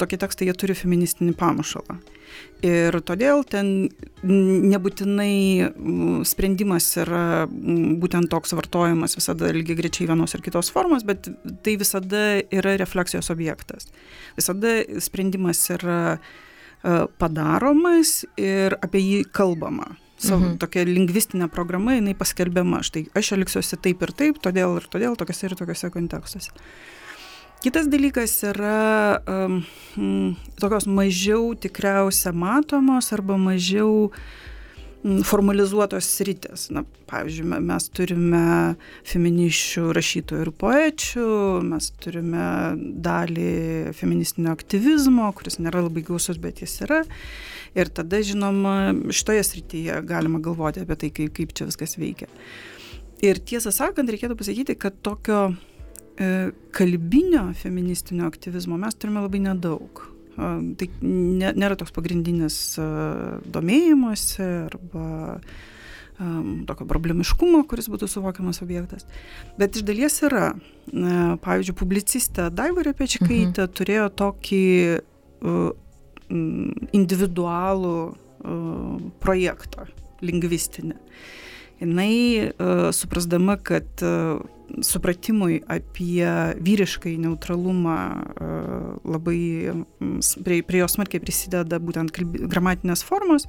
[0.00, 1.98] tokie tekstai jie turi feministinį pamušalą.
[2.64, 3.90] Ir todėl ten
[4.22, 11.26] nebūtinai sprendimas yra būtent toks vartojimas visada lygiai grečiai vienos ir kitos formos, bet
[11.66, 12.22] tai visada
[12.54, 13.90] yra refleksijos objektas.
[14.38, 16.20] Visada sprendimas yra e,
[17.18, 19.96] padaromas ir apie jį kalbama.
[20.22, 20.58] Savo mhm.
[20.62, 22.84] tokia lingvistinė programa, jinai paskelbiama.
[22.86, 26.52] Štai aš elgsiuosi taip ir taip, todėl ir todėl, tokiuose ir tokiuose kontekstuose.
[27.62, 29.60] Kitas dalykas yra um,
[30.58, 34.08] tokios mažiau tikriausia matomos arba mažiau
[35.02, 36.64] formalizuotos sritis.
[36.74, 38.42] Na, pavyzdžiui, mes turime
[39.06, 41.28] feminiščių rašytojų ir poečių,
[41.70, 42.50] mes turime
[43.06, 43.54] dalį
[43.94, 47.04] feministinio aktyvizmo, kuris nėra labai gausus, bet jis yra.
[47.78, 48.76] Ir tada, žinoma,
[49.14, 52.26] šitoje srityje galima galvoti apie tai, kaip, kaip čia viskas veikia.
[53.22, 55.52] Ir tiesą sakant, reikėtų pasakyti, kad tokio
[56.76, 60.02] kalbinio feministinio aktyvizmo mes turime labai nedaug.
[60.32, 62.56] Tai nėra toks pagrindinis
[63.52, 65.06] domėjimuose arba
[66.68, 69.06] tokio problemiškumo, kuris būtų suvokiamas objektas.
[69.58, 70.52] Bet iš dalies yra.
[71.42, 73.72] Pavyzdžiui, publicistė Daiva Repečkaitė mhm.
[73.78, 74.64] turėjo tokį
[76.92, 77.96] individualų
[79.22, 79.86] projektą
[80.22, 80.96] lingvistinį.
[81.82, 82.52] Jis
[82.94, 84.04] suprasdama, kad
[84.80, 86.26] supratimui apie
[86.64, 87.96] vyriškai neutralumą
[89.04, 89.40] labai
[90.44, 93.48] prie, prie jo smarkiai prisideda būtent kalbi, gramatinės formos,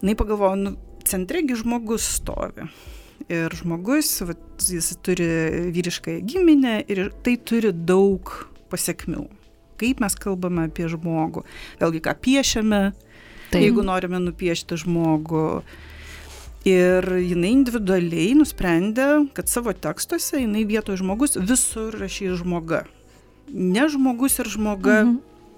[0.00, 0.74] jinai pagalvojo, nu,
[1.08, 2.66] centregi žmogus stovi.
[3.30, 5.28] Ir žmogus, va, jis turi
[5.74, 8.32] vyrišką giminę ir tai turi daug
[8.72, 9.28] pasiekmių.
[9.78, 11.44] Kaip mes kalbame apie žmogų.
[11.80, 12.82] Vėlgi, ką piešiame,
[13.52, 13.60] Taip.
[13.62, 15.62] jeigu norime nupiešti žmogų.
[16.68, 22.84] Ir jinai individualiai nusprendė, kad savo tekstuose jinai vietoj žmogus visur rašys žmoga.
[23.50, 25.16] Ne žmogus ir žmoga, mhm.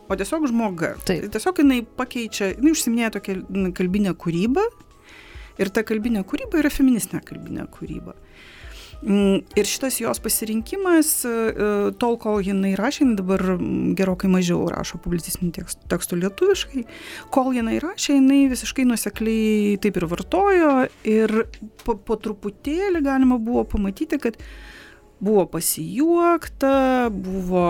[0.08, 0.94] o tiesiog žmoga.
[1.04, 1.26] Taip.
[1.26, 3.36] Tai tiesiog jinai pakeičia, jinai užsiminėja tokią
[3.76, 4.64] kalbinę kūrybą
[5.60, 8.16] ir ta kalbinė kūryba yra feministinė kalbinė kūryba.
[8.16, 8.53] Mm,
[9.04, 11.32] ir šitas jos pasirinkimas, e,
[12.00, 13.42] tol kol jinai rašė, jinai dabar
[13.98, 16.84] gerokai mažiau rašo publicistinių tekstų, tekstų lietuviškai,
[17.34, 20.72] kol jinai rašė, jinai visiškai nusekliai taip ir vartojo
[21.04, 21.36] ir
[21.84, 24.40] po, po truputėlį galima buvo pamatyti, kad
[25.20, 27.66] buvo pasijuokta, buvo...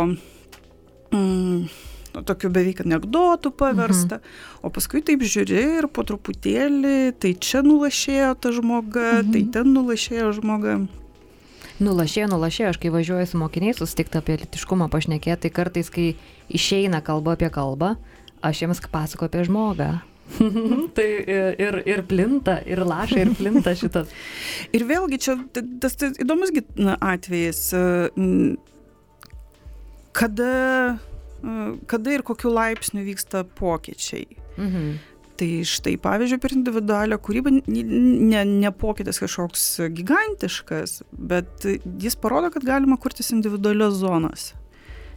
[1.14, 1.66] Mm,
[2.14, 4.66] nu, tokiu beveik anegdotų paversta, mhm.
[4.66, 9.32] o paskui taip žiūri ir po truputėlį, tai čia nulašėjo ta žmoga, tai mhm.
[9.34, 10.84] tai ten nulašėjo žmoga.
[11.82, 16.12] Nulašėjo, nulašėjo, aš kai važiuoju su mokiniais susitikti apie litiškumą pašnekėti, tai kartais, kai
[16.46, 17.96] išeina kalba apie kalbą,
[18.46, 19.88] aš jiems pasakoju apie žmogą.
[20.96, 21.08] tai
[21.60, 24.12] ir, ir plinta, ir laša, ir plinta šitas.
[24.72, 26.54] ir vėlgi čia tas, tas įdomus
[26.94, 27.66] atvejis,
[30.14, 30.52] kada,
[31.90, 34.30] kada ir kokiu laipsniu vyksta pokyčiai.
[34.54, 34.94] Mhm.
[35.34, 39.64] Tai štai, pavyzdžiui, per individualią kūrybą ne, ne pokytis kažkoks
[39.96, 41.66] gigantiškas, bet
[42.02, 44.52] jis parodo, kad galima kurtis individualios zonos.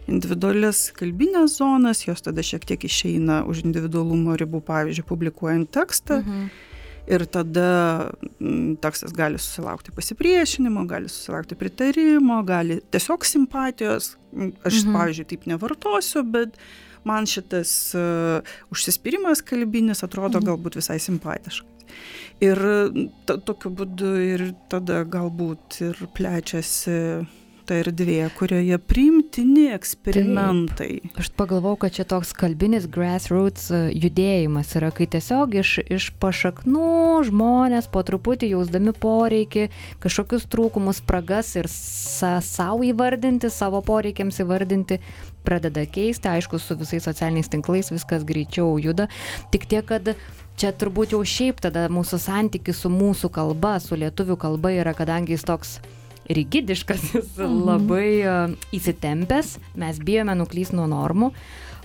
[0.10, 6.24] Individualias kalbinės zonas, jos tada šiek tiek išeina už individualumo ribų, pavyzdžiui, publikuojant tekstą.
[6.24, 6.50] Mhm.
[7.08, 7.68] Ir tada
[8.84, 14.16] tekstas gali susilaukti pasipriešinimo, gali susilaukti pritarimo, gali tiesiog simpatijos.
[14.34, 14.98] Aš, mhm.
[14.98, 20.52] pavyzdžiui, taip nevartosiu, bet uh, man šitas uh, užsispyrimas kalbinis atrodo mhm.
[20.52, 21.74] galbūt visai simpatiškas.
[22.44, 22.60] Ir
[23.26, 26.98] to, tokiu būdu ir tada galbūt ir plečiasi
[27.68, 30.90] ta erdvė, kurioje priimtini eksperimentai.
[31.04, 31.20] Taip.
[31.20, 37.28] Aš pagalvojau, kad čia toks kalbinis grassroots e, judėjimas yra, kai tiesiog iš, iš pašaknų
[37.28, 39.68] žmonės po truputį jausdami poreikį,
[40.04, 45.02] kažkokius trūkumus, spragas ir sa savo įvardinti, savo poreikiams įvardinti,
[45.48, 49.08] pradeda keisti, aišku, su visais socialiniais tinklais viskas greičiau juda,
[49.54, 50.14] tik tiek, kad
[50.60, 55.38] čia turbūt jau šiaip tada mūsų santykis su mūsų kalba, su lietuvių kalba yra, kadangi
[55.38, 55.78] jis toks
[56.28, 57.62] rigidiškas, jis mhm.
[57.70, 61.32] labai uh, įsitempęs, mes bijome nuklysti nuo normų.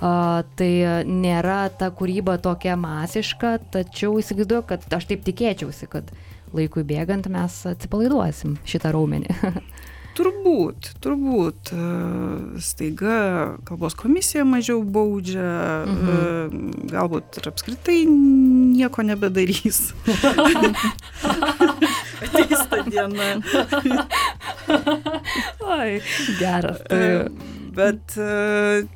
[0.02, 6.10] Uh, tai nėra ta kūryba tokia masiška, tačiau įsivaizduoju, kad aš taip tikėčiausi, kad
[6.52, 9.36] laikui bėgant mes atsipalaiduosim šitą raumenį.
[10.12, 11.72] Turbūt, turbūt.
[12.60, 13.16] Staiga
[13.68, 16.88] kalbos komisija mažiau baudžia, mhm.
[16.92, 19.94] galbūt ir apskritai nieko nebedarys.
[22.22, 23.32] Ateis ta diena.
[25.72, 25.98] Oi,
[26.38, 26.78] geras.
[26.86, 27.02] Tai
[27.74, 28.28] bet e,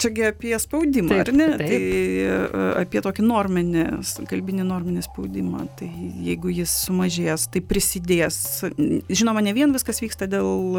[0.00, 1.48] čiagi apie spaudimą, taip, ar ne?
[1.56, 1.68] Taip.
[1.68, 3.84] Tai e, apie tokį norminį,
[4.30, 5.66] kalbinį norminį spaudimą.
[5.78, 5.88] Tai
[6.26, 8.40] jeigu jis sumažės, tai prisidės.
[8.76, 10.76] Žinoma, ne vien viskas vyksta dėl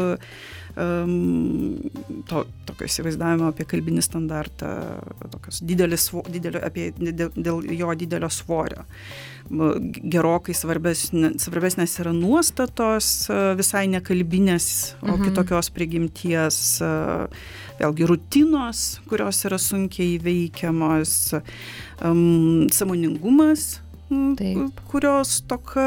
[0.78, 1.78] um,
[2.28, 4.72] to, tokio įsivaizdavimo apie kalbinį standartą,
[5.60, 8.86] didelis, didelio, apie, dėl, dėl jo didelio svorio.
[9.48, 14.68] Gerokai svarbesnė, svarbesnės yra nuostatos visai nekalbinės,
[15.00, 15.30] o mhm.
[15.30, 16.60] kitokios prigimties.
[16.84, 21.12] Uh, vėlgi rutinos, kurios yra sunkiai įveikiamos,
[22.04, 24.80] um, samoningumas, Taip.
[24.88, 25.84] kurios toka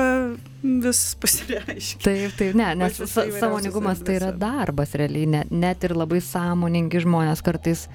[0.62, 2.04] vis pasireiškia.
[2.06, 7.42] Taip, taip, ne, nes sąmoningumas tai yra darbas realiai, net, net ir labai sąmoningi žmonės
[7.46, 7.88] kartais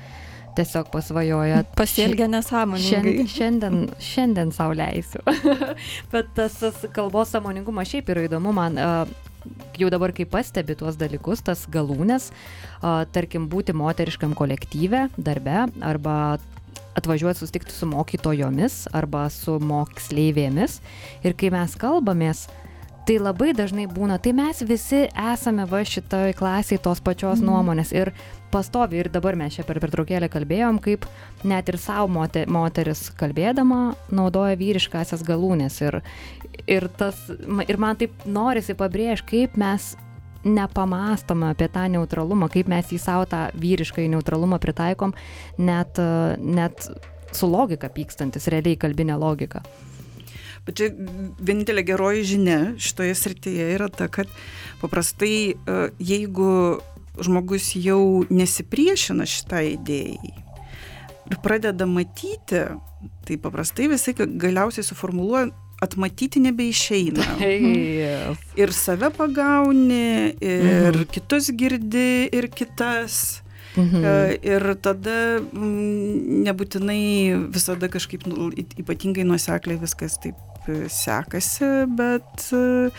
[0.57, 1.63] tiesiog pasvajoja.
[1.77, 2.89] Pasielgia nesąmoningai.
[2.91, 5.23] Šiandien, šiandien, šiandien sauliaisiu.
[6.13, 8.81] Bet tas, tas kalbos sąmoningumas šiaip yra įdomu man.
[8.81, 9.26] Uh,
[9.79, 12.31] jau dabar kai pastebi tuos dalykus, tas galūnės,
[13.15, 16.39] tarkim, būti moteriškam kolektyve, darbe arba
[16.97, 20.81] atvažiuoti susitikti su mokytojomis arba su moksleivėmis.
[21.27, 22.47] Ir kai mes kalbamės,
[23.07, 27.47] tai labai dažnai būna, tai mes visi esame va šitoj klasiai tos pačios mm.
[27.47, 27.93] nuomonės.
[27.95, 28.11] Ir
[28.51, 31.07] pastovi ir dabar mes čia per pertraukėlę kalbėjom, kaip
[31.47, 35.79] net ir savo moteris kalbėdama naudoja vyriškasias galūnės.
[35.87, 36.01] Ir,
[36.67, 37.21] ir, tas,
[37.69, 39.95] ir man taip norisi pabrėžti, kaip mes
[40.47, 45.15] nepamastome apie tą neutralumą, kaip mes į savo tą vyrišką neutralumą pritaikom,
[45.59, 45.99] net,
[46.39, 46.87] net
[47.35, 49.63] su logika pykstantis, realiai kalbinė logika.
[50.67, 50.89] Bet čia
[51.47, 54.27] vienintelė geroji žinia šitoje srityje yra ta, kad
[54.83, 56.81] paprastai e, jeigu
[57.23, 60.33] žmogus jau nesipriešina šitai idėjai
[61.27, 62.61] ir pradeda matyti,
[63.27, 65.49] tai paprastai visai galiausiai suformuluoja,
[65.83, 67.25] atmatyti nebeišeina.
[67.41, 68.45] Taip.
[68.57, 71.09] Ir save pagauni, ir Mhm.
[71.13, 73.43] kitus girdi, ir kitas.
[73.77, 74.05] Mhm.
[74.05, 80.39] E, Ir tada mm, nebūtinai visada kažkaip nu, ypatingai nuosekliai viskas taip
[80.93, 82.91] sekasi, bet e,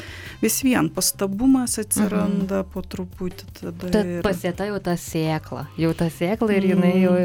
[0.42, 3.90] vis vien pastabumas atsiranda po truputį tada.
[3.92, 5.68] Tad ir- pasėta jau ta sėkla.
[5.78, 7.16] Jau ta sėkla ir jinai jau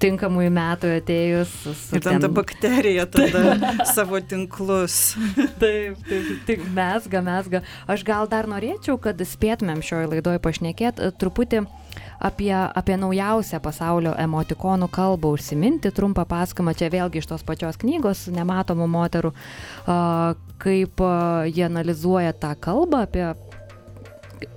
[0.00, 1.54] tinkamųjų metų atėjus.
[1.96, 3.56] Ir ten ta bakterija tada
[3.96, 5.14] savo tinklus.
[5.60, 7.62] Taip, taip, tik mesga, mesga.
[7.90, 11.64] Aš gal dar norėčiau, kad spėtumėm šioje laidoje pašnekėti truputį
[12.20, 18.26] apie, apie naujausią pasaulio emotikonų kalbą, užsiminti trumpą paskamą, čia vėlgi iš tos pačios knygos,
[18.34, 19.32] nematomų moterų,
[20.60, 21.04] kaip
[21.48, 23.30] jie analizuoja tą kalbą apie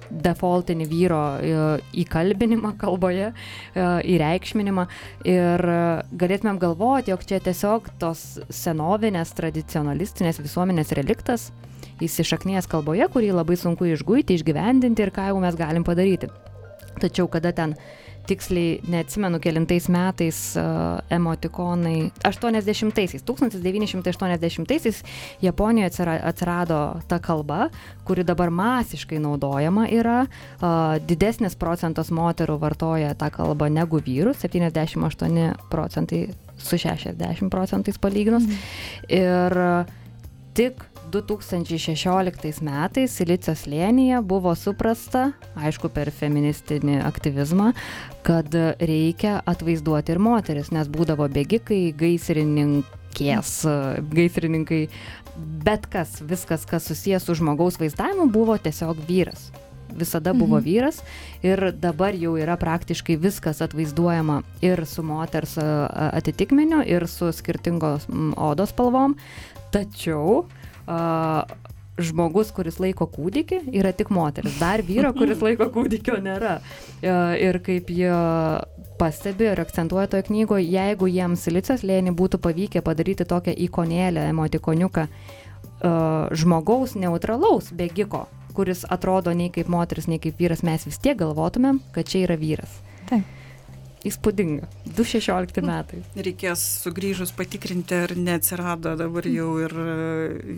[0.09, 1.57] defaultinį vyro e,
[2.03, 4.85] įkalbinimą kalboje, e, įreikšminimą
[5.29, 5.79] ir e,
[6.21, 11.49] galėtumėm galvoti, jog čia tiesiog tos senovinės, tradicionalistinės visuomenės reliktas
[12.03, 16.31] įsišaknėjęs kalboje, kurį labai sunku išguiti, išgyvendinti ir ką jau mes galim padaryti.
[17.01, 17.77] Tačiau kada ten
[18.27, 25.01] tiksliai neatsimenu kelintais metais uh, emotikonai, 80-aisiais, 1980-aisiais
[25.43, 27.67] Japonijoje atsira- atsirado ta kalba,
[28.07, 35.53] kuri dabar masiškai naudojama yra, uh, didesnis procentas moterų vartoja tą kalbą negu vyrų, 78
[35.71, 36.23] procentai
[36.57, 38.47] su 60 procentais palyginus.
[39.11, 39.93] Ir uh,
[40.55, 47.71] tik 2016 metais Silicio slėnyje buvo suprasta, aišku, per feministinį aktyvizmą,
[48.25, 48.49] kad
[48.81, 53.51] reikia atvaizduoti ir moteris, nes būdavo bėgikai, gaisrininkės,
[54.13, 54.87] gaisrininkai,
[55.65, 59.51] bet kas, viskas, kas susijęs su žmogaus vaizdavimu, buvo tiesiog vyras.
[59.93, 60.65] Visada buvo Mhm.
[60.65, 61.03] vyras
[61.45, 68.69] ir dabar jau yra praktiškai viskas atvaizduojama ir su moters atitikmeniu, ir su skirtingos odos
[68.73, 69.13] spalvom.
[69.71, 70.62] Tačiau a,
[72.03, 74.55] žmogus, kuris laiko kūdikį, yra tik moteris.
[74.61, 76.57] Dar vyro, kuris laiko kūdikio nėra.
[77.03, 78.13] Ir kaip jie
[78.99, 85.07] pastebi ir akcentuoja toje knygoje, jeigu jiems silicijos lėnį būtų pavykę padaryti tokią ikonėlę, emotikoniuką
[86.39, 91.81] žmogaus neutralaus bėgiko, kuris atrodo nei kaip moteris, nei kaip vyras, mes vis tiek galvotumėm,
[91.93, 92.81] kad čia yra vyras.
[93.09, 93.42] Taip.
[94.03, 94.67] Įspūdinga.
[94.97, 96.01] 2016 metai.
[96.25, 99.93] Reikės sugrįžus patikrinti, ar neatsirado dabar jau ir e,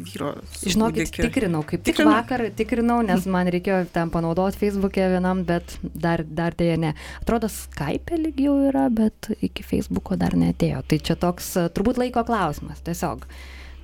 [0.07, 0.31] vyro.
[0.63, 2.15] Žinokit, tikrinau, kaip tik Tikrinai?
[2.17, 6.95] vakar tikrinau, nes man reikėjo ten panaudoti Facebook'e vienam, bet dar, dar dėja ne.
[7.21, 10.81] Atrodo, Skype lyg jau yra, bet iki Facebook'o dar netėjo.
[10.89, 13.29] Tai čia toks e, turbūt laiko klausimas, tiesiog,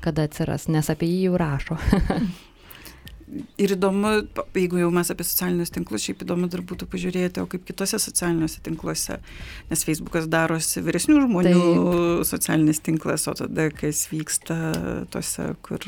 [0.01, 1.77] kada atsiras, nes apie jį jau rašo.
[3.61, 4.09] Ir įdomu,
[4.57, 8.59] jeigu jau mes apie socialinius tinklus, šiaip įdomu dar būtų pažiūrėti, o kaip kitose socialiniuose
[8.65, 9.21] tinkluose,
[9.71, 12.25] nes Facebookas darosi vyresnių žmonių Taip.
[12.27, 14.57] socialinis tinklas, o tada kas vyksta
[15.15, 15.79] tose, kur,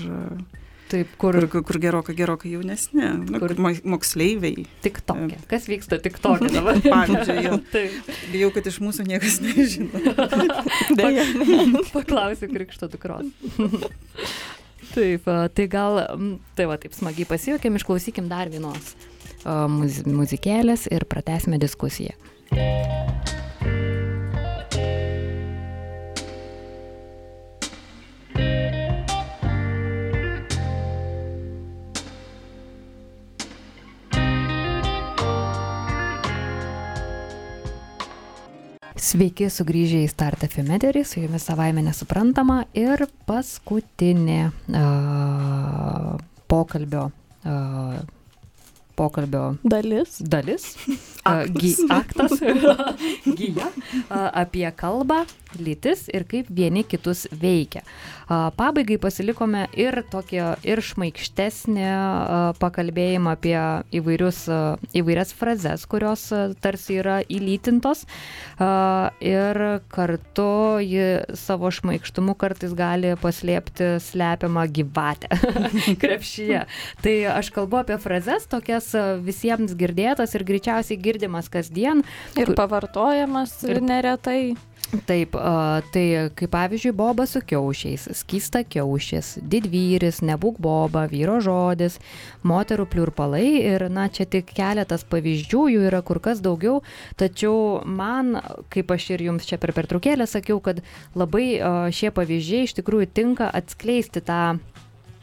[0.94, 4.68] Taip, kur, kur, kur, kur gerokai, gerokai jaunesni, nu, Kur- kur mo- moksleiviai.
[4.86, 5.40] tik tokia.
[5.50, 6.78] Kas vyksta tik tokia dabar?
[6.86, 7.58] Pavyzdžiui, jau.
[8.32, 9.90] Bijau, kad iš mūsų niekas nežino.
[11.00, 11.26] Deja.
[11.96, 13.26] Paklausiu krikšto dukros.
[14.94, 15.28] taip,
[15.58, 16.04] tai gal,
[16.58, 18.94] tai va, taip smagiai pasijokėm, išklausykim dar vienos
[19.44, 22.16] muzikėlės ir pratesime diskusiją.
[39.04, 46.14] Sveiki sugrįžę į Start FM eterį, su jumis savaime nesuprantama ir paskutinė uh,
[46.48, 47.10] pokalbio,
[47.44, 47.98] uh,
[48.96, 50.22] pokalbio Dalis.
[50.24, 50.70] dalis,
[51.28, 52.38] a, gy, aktas,
[53.28, 53.68] gyja,
[54.08, 55.26] a, apie kalbą,
[55.60, 57.84] lytis ir kaip vieni kitus veikia.
[58.30, 61.90] Pabaigai pasilikome ir tokį, ir šmaikštesnį
[62.62, 63.58] pakalbėjimą apie
[64.00, 64.46] įvairius,
[64.96, 66.26] įvairias frazes, kurios
[66.64, 68.06] tarsi yra įlytintos
[69.24, 69.62] ir
[69.94, 70.50] kartu
[70.84, 75.30] ji savo šmaikštumu kartais gali paslėpti slepiamą gyvatę
[76.02, 76.66] krepšyje.
[77.04, 82.06] Tai aš kalbu apie frazes, tokias visiems girdėtas ir greičiausiai girdimas kasdien.
[82.40, 84.56] Ir pavartojamas ir neretai.
[85.08, 85.34] Taip,
[85.90, 91.98] tai kaip pavyzdžiui, boba su kiaušiais, skysta kiaušis, didvyris, nebūk boba, vyro žodis,
[92.46, 96.84] moterų pliurpalai ir, na, čia tik keletas pavyzdžių, jų yra kur kas daugiau,
[97.18, 98.38] tačiau man,
[98.74, 100.84] kaip aš ir jums čia per pertraukėlę sakiau, kad
[101.18, 101.48] labai
[101.90, 104.44] šie pavyzdžiai iš tikrųjų tinka atskleisti tą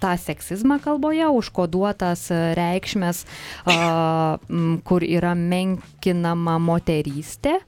[0.01, 3.27] tą seksizmą kalboje, užkoduotas reikšmės,
[4.89, 7.59] kur yra menkinama moterystė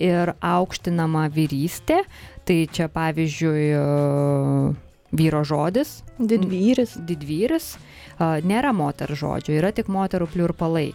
[0.00, 2.02] ir aukštinama vyrystė.
[2.46, 3.66] Tai čia pavyzdžiui
[5.12, 6.96] vyro žodis, Didvyris.
[7.06, 7.76] didvyris.
[8.22, 10.92] Nėra moterų žodžių, yra tik moterų pliurpalai.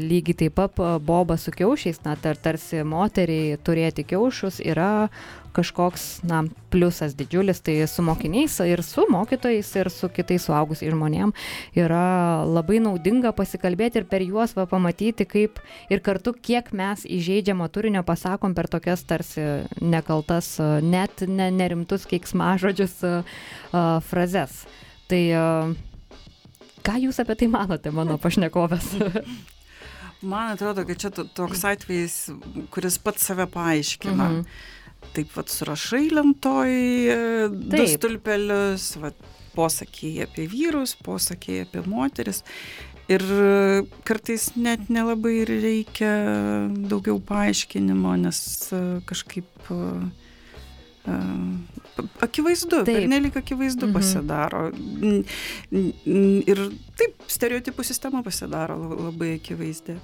[0.00, 5.08] Lygiai taip pat boba su kiaušiais, na, tar, tarsi moteriai turėti kiaušus yra
[5.56, 11.32] kažkoks, na, pliusas didžiulis, tai su mokiniais ir su mokytojais ir su kitais suaugusiais žmonėm
[11.74, 15.58] yra labai naudinga pasikalbėti ir per juos va pamatyti, kaip
[15.90, 20.54] ir kartu, kiek mes įžeidžiamo turinio pasakom per tokias tarsi nekaltas,
[20.86, 23.00] net ne, nerimtus keiksmažodžius
[24.06, 24.62] frazes.
[25.10, 25.46] Tai a,
[26.86, 28.92] ką jūs apie tai manote, mano pašnekovės?
[30.30, 32.16] Man atrodo, kad čia to- toks atvejis,
[32.74, 34.26] kuris pats save paaiškina.
[34.28, 34.44] Mhm.
[35.16, 36.68] Taip pat surašai lentoj
[37.08, 37.14] e,
[37.48, 39.16] du stulpelius, vat,
[39.56, 42.42] posakiai apie vyrus, posakiai apie moteris.
[43.10, 43.24] Ir
[44.06, 46.12] kartais net nelabai ir reikia
[46.92, 48.42] daugiau paaiškinimo, nes
[48.76, 49.80] e, kažkaip e,
[52.20, 53.94] akivaizdu, pernelik akivaizdu Mhm.
[53.94, 54.70] pasidaro.
[55.70, 56.58] Ir
[56.96, 59.96] taip, stereotipų sistema pasidaro la- labai akivaizdi.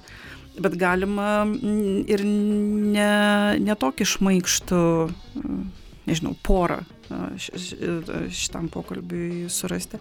[0.59, 1.45] Bet galima
[2.09, 5.13] ir ne, ne tokį šmaikštų,
[6.07, 6.83] nežinau, porą
[8.29, 9.97] šitam pokalbiui surasti.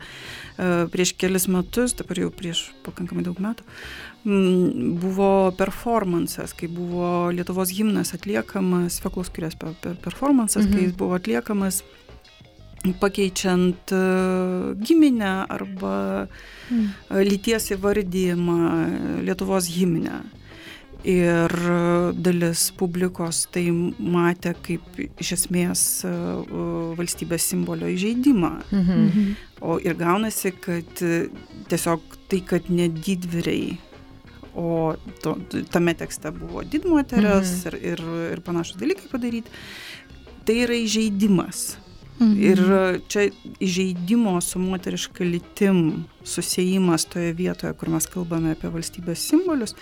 [0.57, 7.71] Prieš kelis metus, dabar jau prieš pakankamai daug metų, mm, buvo performances, kai buvo Lietuvos
[7.71, 10.73] gimnas atliekamas, Feklos per performances, Mhm.
[10.75, 11.83] kai jis buvo atliekamas
[13.01, 16.27] pakeičiant e, giminę arba
[16.71, 16.89] Mm.
[17.11, 20.23] e, lyties įvardyjimą Lietuvos himne.
[21.05, 24.83] Ir e, dalis publikos tai matė kaip
[25.23, 28.53] iš esmės e, e, valstybės simbolio įžeidimą.
[28.73, 29.35] Mhm.
[29.61, 31.29] O ir gaunasi, kad e,
[31.69, 33.79] tiesiog tai, kad ne didvyriai,
[34.57, 35.37] o to,
[35.71, 37.67] tame tekste buvo didmoteris Mhm.
[37.67, 39.51] ir, ir, ir panašus dalykai padaryti,
[40.47, 41.77] tai yra įžeidimas.
[42.19, 42.37] Mhm.
[42.41, 42.61] Ir
[43.13, 43.27] čia
[43.61, 49.75] įžeidimo su moteriška lytim susijimas toje vietoje, kur mes kalbame apie valstybės simbolius,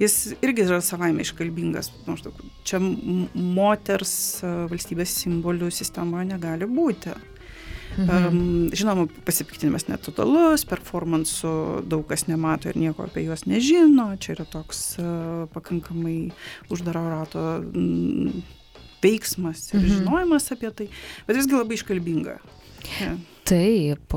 [0.00, 1.92] jis irgi yra savaime iškalbingas.
[2.08, 2.34] Maždaug,
[2.66, 7.14] čia moters e, valstybės simbolių sistema negali būti.
[7.96, 8.10] Mhm.
[8.10, 11.52] Um, žinoma, pasipiktinimas netotalus, performansų
[11.88, 14.10] daug kas nemato ir nieko apie juos nežino.
[14.20, 16.32] Čia yra toks uh, pakankamai
[16.68, 18.42] uždaro rato mm,
[19.02, 19.88] veiksmas ir Mhm.
[19.94, 20.88] žinojimas apie tai,
[21.26, 22.36] bet visgi labai iškalbinga.
[23.00, 23.14] Ja.
[23.46, 24.14] Taip,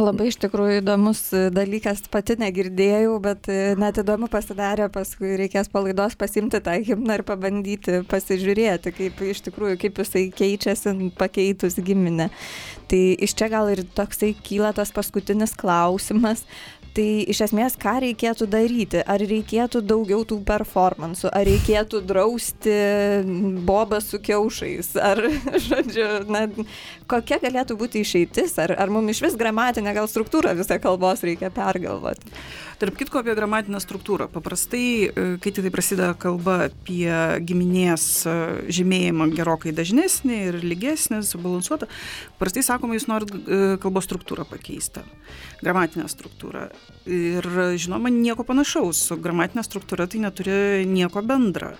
[0.00, 5.68] Labai iš tikrųjų įdomus e, dalykas, pati negirdėjau, bet e, net įdomu pasidarė, paskui reikės
[5.68, 12.30] palaidos pasimti tą himną ir pabandyti pasižiūrėti, kaip iš tikrųjų, kaip jisai keičiasi pakeitus giminę.
[12.88, 16.46] Tai iš čia gal ir toksai kyla tas paskutinis klausimas.
[16.92, 19.00] Tai iš esmės, ką reikėtų daryti?
[19.08, 21.30] Ar reikėtų daugiau tų performansų?
[21.32, 22.74] Ar reikėtų drausti
[23.64, 24.90] bobą su kiaušais?
[25.00, 25.22] Ar,
[25.68, 26.44] žodžiu, na,
[27.08, 28.58] kokia galėtų būti išeitis?
[28.62, 32.32] Ar, ar mums iš vis gramatinę gal struktūrą visą kalbos reikia pergalvoti?
[32.82, 34.26] Tarp kitko apie gramatinę struktūrą.
[34.32, 37.12] Paprastai, e, kai tik tai prasideda kalba apie
[37.46, 38.34] giminės e,
[38.74, 41.86] žymėjimą gerokai dažnesnį ir lygesnį, subalansuotą,
[42.40, 45.04] paprastai sakoma, jūs norit e, kalbos struktūrą pakeisti.
[45.62, 46.68] Gramatinę struktūrą.
[47.06, 47.46] Ir
[47.78, 49.06] žinoma, nieko panašaus.
[49.08, 51.76] Su gramatinė struktūra tai neturi nieko bendra.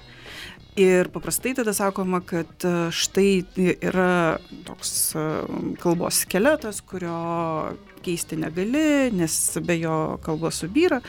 [0.81, 3.43] Ir paprastai tada sakoma, kad e, štai
[3.77, 5.25] yra toks e,
[5.83, 7.12] kalbos skeletas, kurio
[8.03, 11.03] keisti negali, nes be jo kalba subyra.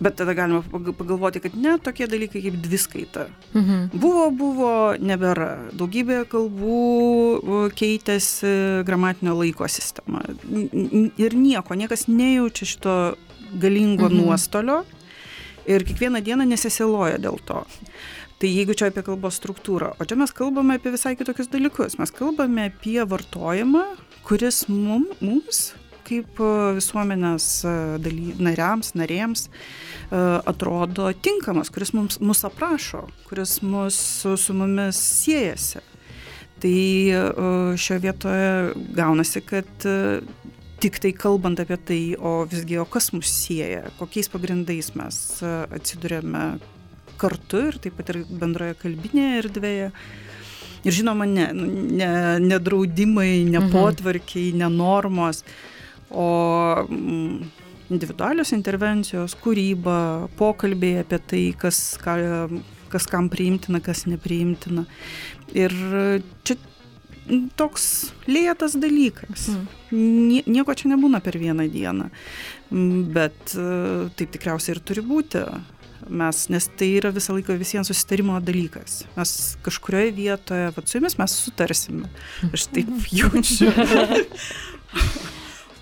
[0.00, 3.26] Bet tada galima pag- pagalvoti, kad ne tokie dalykai kaip dviskaita.
[3.54, 3.88] Mhm.
[3.96, 5.72] Buvo, buvo, nebėra.
[5.72, 6.84] Daugybė kalbų
[7.40, 10.20] e, keitėsi gramatinio laiko sistema.
[11.16, 13.00] Ir nieko, niekas nejaučia šito
[13.56, 14.20] galingo mhm.
[14.20, 14.82] nuostolio
[15.64, 17.64] ir kiekvieną dieną nesisiloja dėl to.
[18.40, 21.98] Tai jeigu čia apie kalbos struktūrą, o čia mes kalbame apie visai kitokius dalykus.
[22.00, 23.82] Mes kalbame apie vartojimą,
[24.24, 25.74] kuris mum, mums,
[26.08, 33.58] kaip e, visuomenės e, daly, nariams, narėms, e, atrodo tinkamas, kuris mums, mus aprašo, kuris
[33.60, 34.00] mus
[34.40, 35.84] su, mumis siejasi.
[36.60, 36.74] Tai
[37.80, 38.48] šioje vietoje
[38.96, 39.86] gaunasi, kad
[40.80, 46.44] tik tai kalbant apie tai, o visgi, o kas mus sieja, kokiais pagrindais mes atsidurėme
[47.20, 49.90] kartu ir taip pat ir bendroje kalbinėje erdvėje.
[50.88, 52.10] Ir žinoma, ne, nu, ne,
[52.40, 53.70] ne draudimai, ne Mhm.
[53.74, 55.42] potvarkiai, ne normos,
[56.10, 57.50] o mm,
[57.92, 62.16] individualios intervencijos, kūryba, pokalbiai apie tai, kas, ką,
[62.88, 64.86] kas kam priimtina, kas nepriimtina.
[65.52, 65.74] Ir
[66.46, 66.56] čia
[67.28, 67.84] mm, toks
[68.30, 69.50] lėtas dalykas.
[69.52, 69.66] Mm.
[70.30, 72.08] Nie, nieko čia nebūna per vieną dieną.
[72.70, 75.44] Mm, Bet e, taip tikriausiai ir turi būti.
[76.10, 79.04] Mes, nes tai yra visą laiką visiems susitarimo dalykas.
[79.14, 82.10] Mes kažkurioje vietoje, va su jumis mes sutarsime.
[82.50, 82.90] Aš taip
[83.20, 83.70] jaučiu.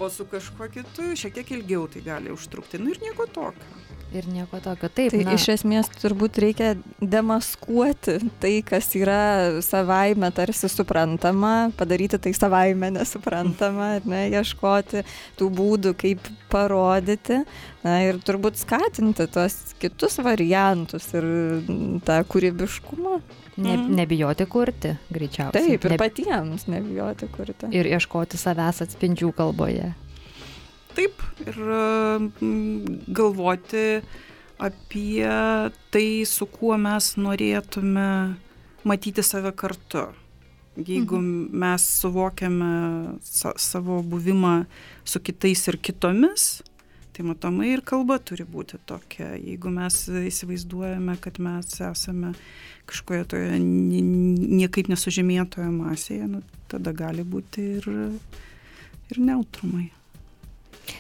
[0.01, 2.79] O su kažkuo kitu šiek tiek ilgiau tai gali užtrukti.
[2.79, 3.77] Nu ir nieko tokio.
[4.15, 4.89] Ir nieko tokio.
[4.89, 6.71] Taip, Tai na, iš esmės turbūt reikia
[7.05, 15.03] demaskuoti tai, kas yra savaime tarsi suprantama, padaryti tai savaime nesuprantama, ne, ieškoti
[15.39, 17.43] tų būdų, kaip parodyti
[17.85, 21.29] na, ir turbūt skatinti tuos kitus variantus ir
[22.09, 23.21] tą kūrybiškumą.
[23.59, 23.95] ne, Mhm.
[23.99, 25.51] nebijoti kurti, greičiausiai.
[25.53, 27.67] Taip, ir Ne- patiems nebijoti kurti.
[27.75, 29.88] ir ieškoti savęs atspindžių kalboje.
[30.99, 31.59] Taip, ir
[33.15, 33.83] galvoti
[34.59, 35.29] apie
[35.95, 38.07] tai, su kuo mes norėtume
[38.83, 40.09] matyti save kartu.
[40.79, 42.71] Jeigu mes suvokiame
[43.23, 44.65] sa savo buvimą
[45.07, 46.49] su kitais ir kitomis,
[47.15, 49.37] tai matomai ir kalba turi būti tokia.
[49.39, 52.33] Jeigu mes įsivaizduojame, kad mes esame
[52.91, 57.89] kažkoje toje ni- niekaip nesužymėtoje masėje, nu, tada gali būti ir,
[59.11, 59.93] ir neutrumai.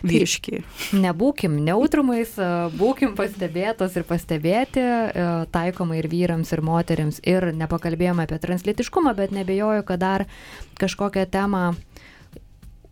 [0.06, 0.62] Vyriškiai.
[0.98, 7.20] Nebūkim neutrumais, e, būkim pastebėtos ir pastebėti, e, taikoma ir vyrams, ir moteriams.
[7.26, 10.26] Ir nepakalbėjome apie translitiškumą, bet nebejoju, kad dar
[10.78, 11.64] kažkokią temą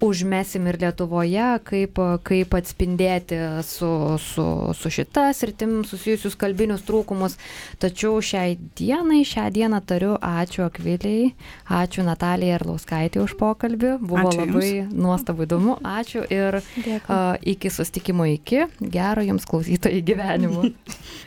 [0.01, 3.89] užmesim ir Lietuvoje, kaip, kaip atspindėti su,
[4.21, 4.45] su,
[4.77, 7.39] su šita sritim susijusius kalbinius trūkumus.
[7.81, 11.33] Tačiau šiai dienai, šią dieną tariu ačiū Akviliai,
[11.73, 17.09] ačiū Natalijai Arlauskaitė už pokalbį, buvo Ačiū labai nuostabu įdomu, ačiū ir Dėkui.
[17.09, 20.67] a, iki sustikimo iki, gero jums klausytojai gyvenimo.